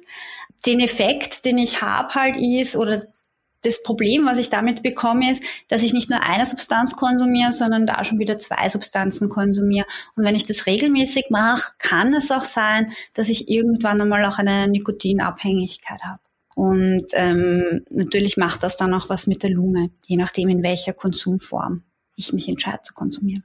Den 0.65 0.79
Effekt, 0.79 1.45
den 1.45 1.57
ich 1.57 1.81
habe 1.81 2.13
halt 2.15 2.37
ist, 2.37 2.75
oder 2.75 3.07
das 3.65 3.81
Problem, 3.83 4.25
was 4.25 4.37
ich 4.37 4.49
damit 4.49 4.83
bekomme, 4.83 5.31
ist, 5.31 5.43
dass 5.67 5.81
ich 5.81 5.93
nicht 5.93 6.09
nur 6.09 6.21
eine 6.21 6.45
Substanz 6.45 6.95
konsumiere, 6.95 7.51
sondern 7.51 7.87
da 7.87 8.03
schon 8.03 8.19
wieder 8.19 8.37
zwei 8.37 8.69
Substanzen 8.69 9.29
konsumiere. 9.29 9.87
Und 10.15 10.23
wenn 10.23 10.35
ich 10.35 10.45
das 10.45 10.67
regelmäßig 10.67 11.25
mache, 11.29 11.73
kann 11.79 12.13
es 12.13 12.31
auch 12.31 12.45
sein, 12.45 12.91
dass 13.13 13.29
ich 13.29 13.49
irgendwann 13.49 14.01
einmal 14.01 14.23
auch 14.25 14.37
eine 14.37 14.67
Nikotinabhängigkeit 14.67 16.03
habe. 16.03 16.19
Und 16.55 17.05
ähm, 17.13 17.85
natürlich 17.89 18.37
macht 18.37 18.63
das 18.63 18.77
dann 18.77 18.93
auch 18.93 19.09
was 19.09 19.27
mit 19.27 19.43
der 19.43 19.49
Lunge, 19.49 19.89
je 20.05 20.15
nachdem, 20.15 20.47
in 20.47 20.63
welcher 20.63 20.93
Konsumform 20.93 21.83
ich 22.15 22.31
mich 22.31 22.47
entscheide 22.47 22.81
zu 22.83 22.93
konsumieren. 22.93 23.43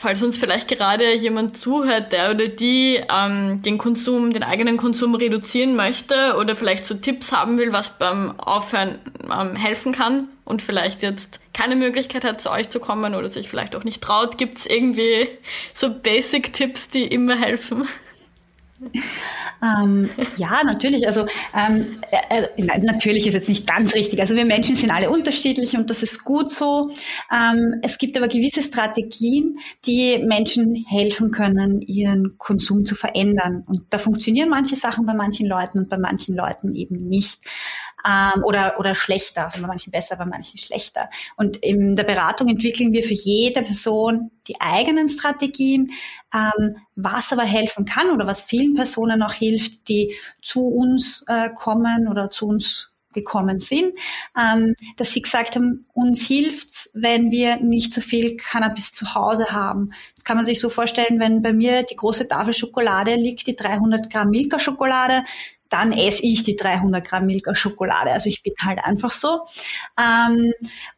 Falls 0.00 0.22
uns 0.22 0.38
vielleicht 0.38 0.68
gerade 0.68 1.12
jemand 1.12 1.56
zuhört, 1.56 2.12
der 2.12 2.30
oder 2.30 2.46
die 2.46 3.00
ähm, 3.12 3.62
den 3.62 3.78
Konsum, 3.78 4.32
den 4.32 4.44
eigenen 4.44 4.76
Konsum 4.76 5.16
reduzieren 5.16 5.74
möchte 5.74 6.36
oder 6.38 6.54
vielleicht 6.54 6.86
so 6.86 6.94
Tipps 6.94 7.32
haben 7.32 7.58
will, 7.58 7.72
was 7.72 7.98
beim 7.98 8.38
Aufhören 8.38 9.00
ähm, 9.24 9.56
helfen 9.56 9.90
kann 9.90 10.28
und 10.44 10.62
vielleicht 10.62 11.02
jetzt 11.02 11.40
keine 11.52 11.74
Möglichkeit 11.74 12.22
hat, 12.22 12.40
zu 12.40 12.52
euch 12.52 12.68
zu 12.68 12.78
kommen 12.78 13.16
oder 13.16 13.28
sich 13.28 13.48
vielleicht 13.48 13.74
auch 13.74 13.82
nicht 13.82 14.00
traut, 14.00 14.38
gibt 14.38 14.58
es 14.58 14.66
irgendwie 14.66 15.26
so 15.74 15.92
Basic-Tipps, 15.92 16.90
die 16.90 17.02
immer 17.02 17.34
helfen? 17.36 17.84
Ähm, 19.60 20.08
ja, 20.36 20.62
natürlich. 20.62 21.04
Also 21.04 21.26
ähm, 21.52 22.00
äh, 22.30 22.42
äh 22.56 22.78
natürlich 22.78 23.26
ist 23.26 23.34
jetzt 23.34 23.48
nicht 23.48 23.66
ganz 23.66 23.92
richtig. 23.94 24.20
Also 24.20 24.36
wir 24.36 24.46
Menschen 24.46 24.76
sind 24.76 24.92
alle 24.92 25.10
unterschiedlich 25.10 25.76
und 25.76 25.90
das 25.90 26.04
ist 26.04 26.22
gut 26.22 26.52
so. 26.52 26.90
Ähm, 27.32 27.80
es 27.82 27.98
gibt 27.98 28.16
aber 28.16 28.28
gewisse 28.28 28.62
Strategien, 28.62 29.58
die 29.84 30.18
Menschen 30.18 30.84
helfen 30.88 31.32
können, 31.32 31.80
ihren 31.80 32.38
Konsum 32.38 32.84
zu 32.84 32.94
verändern. 32.94 33.64
Und 33.66 33.86
da 33.90 33.98
funktionieren 33.98 34.48
manche 34.48 34.76
Sachen 34.76 35.06
bei 35.06 35.14
manchen 35.14 35.48
Leuten 35.48 35.78
und 35.78 35.90
bei 35.90 35.98
manchen 35.98 36.36
Leuten 36.36 36.72
eben 36.72 36.96
nicht 36.96 37.40
ähm, 38.06 38.44
oder, 38.44 38.78
oder 38.78 38.94
schlechter, 38.94 39.44
also 39.44 39.60
bei 39.60 39.66
manchen 39.66 39.90
besser, 39.90 40.16
bei 40.16 40.24
manchen 40.24 40.58
schlechter. 40.58 41.10
Und 41.36 41.56
in 41.56 41.96
der 41.96 42.04
Beratung 42.04 42.48
entwickeln 42.48 42.92
wir 42.92 43.02
für 43.02 43.14
jede 43.14 43.62
Person 43.62 44.30
die 44.46 44.60
eigenen 44.60 45.08
Strategien, 45.08 45.90
ähm, 46.34 46.76
was 46.94 47.32
aber 47.32 47.44
helfen 47.44 47.84
kann 47.84 48.10
oder 48.10 48.26
was 48.26 48.44
vielen 48.44 48.74
Personen 48.74 49.22
auch 49.22 49.32
hilft, 49.32 49.88
die 49.88 50.14
zu 50.42 50.66
uns 50.66 51.24
äh, 51.26 51.50
kommen 51.54 52.08
oder 52.08 52.30
zu 52.30 52.46
uns 52.46 52.94
gekommen 53.18 53.58
sind, 53.58 53.92
ähm, 54.38 54.74
dass 54.96 55.12
sie 55.12 55.22
gesagt 55.22 55.56
haben, 55.56 55.86
uns 55.94 56.26
hilft's, 56.26 56.90
wenn 56.94 57.30
wir 57.30 57.56
nicht 57.56 57.92
so 57.92 58.00
viel 58.00 58.36
Cannabis 58.36 58.92
zu 58.92 59.14
Hause 59.14 59.46
haben. 59.50 59.90
Das 60.14 60.24
kann 60.24 60.36
man 60.36 60.44
sich 60.44 60.60
so 60.60 60.68
vorstellen, 60.68 61.20
wenn 61.20 61.42
bei 61.42 61.52
mir 61.52 61.82
die 61.82 61.96
große 61.96 62.28
Tafel 62.28 62.52
Schokolade 62.52 63.14
liegt, 63.14 63.46
die 63.46 63.56
300 63.56 64.10
Gramm 64.10 64.30
Milka-Schokolade, 64.30 65.24
dann 65.68 65.92
esse 65.92 66.22
ich 66.22 66.42
die 66.42 66.56
300 66.56 67.06
Gramm 67.06 67.26
Milka 67.26 67.54
Schokolade. 67.54 68.10
Also 68.10 68.28
ich 68.28 68.42
bin 68.42 68.54
halt 68.64 68.78
einfach 68.82 69.12
so. 69.12 69.46
Ähm, 69.98 70.52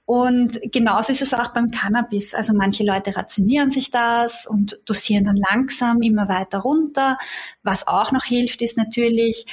und 0.05 0.61
genauso 0.73 1.13
ist 1.13 1.23
es 1.23 1.35
auch 1.35 1.53
beim 1.53 1.69
Cannabis. 1.69 2.35
Also 2.35 2.53
manche 2.55 2.85
Leute 2.85 3.17
rationieren 3.17 3.71
sich 3.71 3.91
das 3.91 4.47
und 4.47 4.81
dosieren 4.87 5.25
dann 5.25 5.37
langsam 5.37 6.03
immer 6.03 6.29
weiter 6.29 6.59
runter. 6.59 7.19
Was 7.63 7.87
auch 7.87 8.13
noch 8.13 8.25
hilft, 8.25 8.63
ist 8.63 8.77
natürlich 8.77 9.47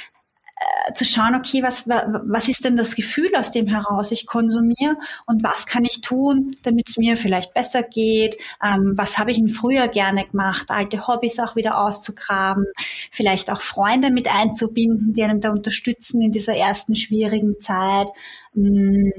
äh, 0.60 0.92
zu 0.92 1.04
schauen, 1.04 1.34
okay, 1.34 1.62
was, 1.62 1.86
was 1.88 2.48
ist 2.48 2.64
denn 2.64 2.76
das 2.76 2.94
Gefühl, 2.94 3.30
aus 3.36 3.50
dem 3.50 3.66
heraus 3.66 4.10
ich 4.10 4.26
konsumiere 4.26 4.96
und 5.26 5.42
was 5.42 5.66
kann 5.66 5.84
ich 5.84 6.00
tun, 6.00 6.56
damit 6.62 6.88
es 6.88 6.96
mir 6.96 7.16
vielleicht 7.16 7.54
besser 7.54 7.82
geht, 7.82 8.36
ähm, 8.62 8.92
was 8.96 9.18
habe 9.18 9.30
ich 9.30 9.38
in 9.38 9.48
früher 9.48 9.88
gerne 9.88 10.24
gemacht, 10.24 10.70
alte 10.70 11.06
Hobbys 11.06 11.38
auch 11.38 11.56
wieder 11.56 11.80
auszugraben, 11.80 12.64
vielleicht 13.10 13.50
auch 13.50 13.60
Freunde 13.60 14.10
mit 14.10 14.32
einzubinden, 14.32 15.12
die 15.12 15.22
einen 15.22 15.40
da 15.40 15.50
unterstützen 15.50 16.22
in 16.22 16.32
dieser 16.32 16.56
ersten 16.56 16.96
schwierigen 16.96 17.60
Zeit. 17.60 18.08
Mm, 18.54 19.10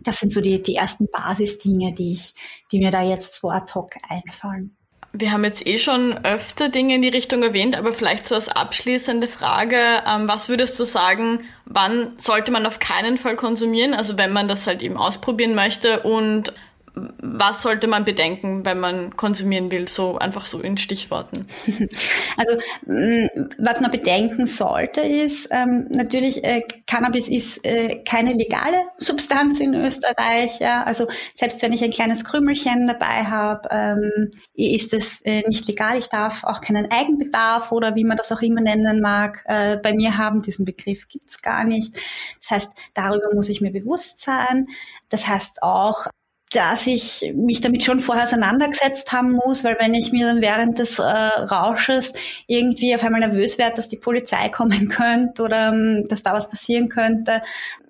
das 0.00 0.18
sind 0.20 0.32
so 0.32 0.40
die, 0.40 0.62
die 0.62 0.76
ersten 0.76 1.08
Basisdinge, 1.10 1.92
die 1.92 2.12
ich, 2.12 2.34
die 2.72 2.78
mir 2.78 2.90
da 2.90 3.02
jetzt 3.02 3.34
so 3.34 3.50
ad 3.50 3.72
hoc 3.74 3.92
einfallen. 4.08 4.76
Wir 5.12 5.32
haben 5.32 5.44
jetzt 5.44 5.66
eh 5.66 5.78
schon 5.78 6.24
öfter 6.24 6.68
Dinge 6.68 6.94
in 6.94 7.02
die 7.02 7.08
Richtung 7.08 7.42
erwähnt, 7.42 7.76
aber 7.76 7.92
vielleicht 7.92 8.26
so 8.26 8.36
als 8.36 8.48
abschließende 8.48 9.26
Frage, 9.26 9.76
ähm, 10.06 10.28
was 10.28 10.48
würdest 10.48 10.78
du 10.78 10.84
sagen, 10.84 11.44
wann 11.64 12.12
sollte 12.16 12.52
man 12.52 12.64
auf 12.64 12.78
keinen 12.78 13.18
Fall 13.18 13.34
konsumieren, 13.34 13.92
also 13.92 14.18
wenn 14.18 14.32
man 14.32 14.46
das 14.46 14.68
halt 14.68 14.82
eben 14.82 14.96
ausprobieren 14.96 15.56
möchte 15.56 16.00
und 16.00 16.52
was 16.94 17.62
sollte 17.62 17.86
man 17.86 18.04
bedenken, 18.04 18.64
wenn 18.64 18.80
man 18.80 19.16
konsumieren 19.16 19.70
will, 19.70 19.88
so 19.88 20.18
einfach 20.18 20.46
so 20.46 20.60
in 20.60 20.76
Stichworten? 20.76 21.46
Also 22.36 22.56
mm, 22.86 23.26
was 23.58 23.80
man 23.80 23.90
bedenken 23.90 24.46
sollte, 24.46 25.00
ist 25.02 25.48
ähm, 25.50 25.86
natürlich, 25.90 26.42
äh, 26.42 26.62
Cannabis 26.86 27.28
ist 27.28 27.64
äh, 27.64 28.02
keine 28.04 28.32
legale 28.32 28.76
Substanz 28.96 29.60
in 29.60 29.74
Österreich. 29.74 30.58
Ja? 30.60 30.84
Also 30.84 31.06
selbst 31.34 31.60
wenn 31.62 31.72
ich 31.72 31.84
ein 31.84 31.90
kleines 31.90 32.24
Krümelchen 32.24 32.86
dabei 32.86 33.24
habe, 33.24 33.68
ähm, 33.70 34.30
ist 34.54 34.94
es 34.94 35.20
äh, 35.22 35.42
nicht 35.46 35.66
legal. 35.66 35.98
Ich 35.98 36.08
darf 36.08 36.44
auch 36.44 36.60
keinen 36.60 36.90
Eigenbedarf 36.90 37.72
oder 37.72 37.94
wie 37.94 38.04
man 38.04 38.16
das 38.16 38.32
auch 38.32 38.42
immer 38.42 38.60
nennen 38.60 39.00
mag, 39.00 39.42
äh, 39.46 39.76
bei 39.76 39.92
mir 39.92 40.16
haben. 40.16 40.42
Diesen 40.42 40.64
Begriff 40.64 41.08
gibt's 41.08 41.42
gar 41.42 41.64
nicht. 41.64 41.94
Das 42.40 42.50
heißt, 42.50 42.72
darüber 42.94 43.34
muss 43.34 43.48
ich 43.48 43.60
mir 43.60 43.72
bewusst 43.72 44.20
sein. 44.20 44.66
Das 45.08 45.26
heißt 45.26 45.62
auch, 45.62 46.06
dass 46.50 46.88
ich 46.88 47.32
mich 47.36 47.60
damit 47.60 47.84
schon 47.84 48.00
vorher 48.00 48.24
auseinandergesetzt 48.24 49.12
haben 49.12 49.32
muss, 49.32 49.62
weil 49.62 49.76
wenn 49.78 49.94
ich 49.94 50.10
mir 50.10 50.26
dann 50.26 50.40
während 50.40 50.80
des 50.80 50.98
äh, 50.98 51.02
Rausches 51.02 52.12
irgendwie 52.48 52.92
auf 52.94 53.04
einmal 53.04 53.20
nervös 53.20 53.56
werde, 53.56 53.76
dass 53.76 53.88
die 53.88 53.96
Polizei 53.96 54.48
kommen 54.48 54.88
könnte 54.90 55.42
oder 55.42 55.68
ähm, 55.68 56.06
dass 56.08 56.24
da 56.24 56.32
was 56.32 56.50
passieren 56.50 56.88
könnte, 56.88 57.42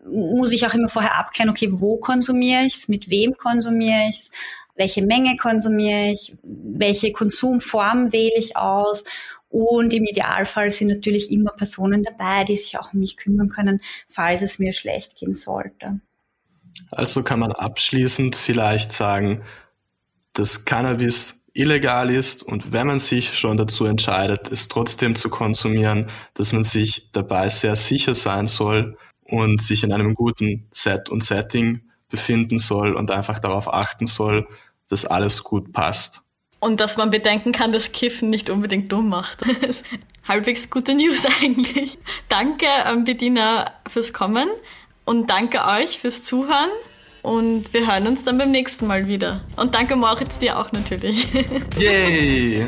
muss 0.06 0.52
ich 0.52 0.66
auch 0.66 0.74
immer 0.74 0.90
vorher 0.90 1.18
abklären, 1.18 1.50
okay, 1.50 1.68
wo 1.70 1.96
konsumiere 1.96 2.66
ich 2.66 2.76
es, 2.76 2.88
mit 2.88 3.08
wem 3.08 3.34
konsumiere 3.34 4.08
ich 4.10 4.16
es, 4.16 4.30
welche 4.76 5.02
Menge 5.02 5.36
konsumiere 5.36 6.10
ich, 6.10 6.36
welche 6.42 7.12
Konsumform 7.12 8.12
wähle 8.12 8.36
ich 8.36 8.56
aus 8.56 9.04
und 9.48 9.94
im 9.94 10.04
Idealfall 10.04 10.70
sind 10.70 10.88
natürlich 10.88 11.32
immer 11.32 11.50
Personen 11.50 12.04
dabei, 12.04 12.44
die 12.44 12.56
sich 12.56 12.78
auch 12.78 12.92
um 12.92 13.00
mich 13.00 13.16
kümmern 13.16 13.48
können, 13.48 13.80
falls 14.08 14.42
es 14.42 14.58
mir 14.58 14.72
schlecht 14.72 15.16
gehen 15.16 15.34
sollte. 15.34 16.00
Also 16.90 17.22
kann 17.22 17.40
man 17.40 17.52
abschließend 17.52 18.36
vielleicht 18.36 18.92
sagen, 18.92 19.42
dass 20.32 20.64
Cannabis 20.64 21.46
illegal 21.52 22.10
ist 22.10 22.42
und 22.42 22.72
wenn 22.72 22.86
man 22.86 23.00
sich 23.00 23.38
schon 23.38 23.56
dazu 23.56 23.84
entscheidet, 23.84 24.50
es 24.52 24.68
trotzdem 24.68 25.16
zu 25.16 25.30
konsumieren, 25.30 26.08
dass 26.34 26.52
man 26.52 26.64
sich 26.64 27.10
dabei 27.12 27.50
sehr 27.50 27.76
sicher 27.76 28.14
sein 28.14 28.46
soll 28.46 28.96
und 29.24 29.62
sich 29.62 29.82
in 29.82 29.92
einem 29.92 30.14
guten 30.14 30.68
Set 30.70 31.08
und 31.08 31.24
Setting 31.24 31.82
befinden 32.08 32.58
soll 32.58 32.94
und 32.94 33.10
einfach 33.10 33.38
darauf 33.38 33.72
achten 33.72 34.06
soll, 34.06 34.46
dass 34.88 35.04
alles 35.04 35.44
gut 35.44 35.72
passt. 35.72 36.20
Und 36.58 36.80
dass 36.80 36.98
man 36.98 37.10
bedenken 37.10 37.52
kann, 37.52 37.72
dass 37.72 37.92
Kiffen 37.92 38.28
nicht 38.28 38.50
unbedingt 38.50 38.92
dumm 38.92 39.08
macht. 39.08 39.40
Halbwegs 40.28 40.68
gute 40.68 40.94
News 40.94 41.22
eigentlich. 41.42 41.98
Danke, 42.28 42.66
Bediener, 43.04 43.72
fürs 43.88 44.12
Kommen. 44.12 44.48
Und 45.04 45.28
danke 45.30 45.64
euch 45.64 45.98
fürs 45.98 46.22
Zuhören. 46.22 46.70
Und 47.22 47.72
wir 47.74 47.86
hören 47.86 48.06
uns 48.06 48.24
dann 48.24 48.38
beim 48.38 48.50
nächsten 48.50 48.86
Mal 48.86 49.06
wieder. 49.06 49.42
Und 49.56 49.74
danke 49.74 49.96
Moritz 49.96 50.38
dir 50.38 50.58
auch 50.58 50.72
natürlich. 50.72 51.26
Yay! 51.78 52.66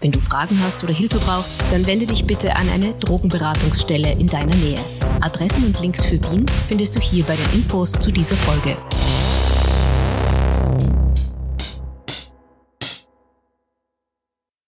Wenn 0.00 0.12
du 0.12 0.20
Fragen 0.20 0.58
hast 0.62 0.82
oder 0.82 0.92
Hilfe 0.92 1.18
brauchst, 1.18 1.52
dann 1.70 1.86
wende 1.86 2.06
dich 2.06 2.26
bitte 2.26 2.56
an 2.56 2.68
eine 2.70 2.92
Drogenberatungsstelle 2.92 4.12
in 4.12 4.26
deiner 4.26 4.56
Nähe. 4.56 4.78
Adressen 5.20 5.64
und 5.64 5.80
Links 5.80 6.04
für 6.04 6.22
Wien 6.30 6.46
findest 6.68 6.96
du 6.96 7.00
hier 7.00 7.24
bei 7.24 7.36
den 7.36 7.60
Infos 7.60 7.92
zu 7.92 8.10
dieser 8.10 8.36
Folge. 8.36 8.76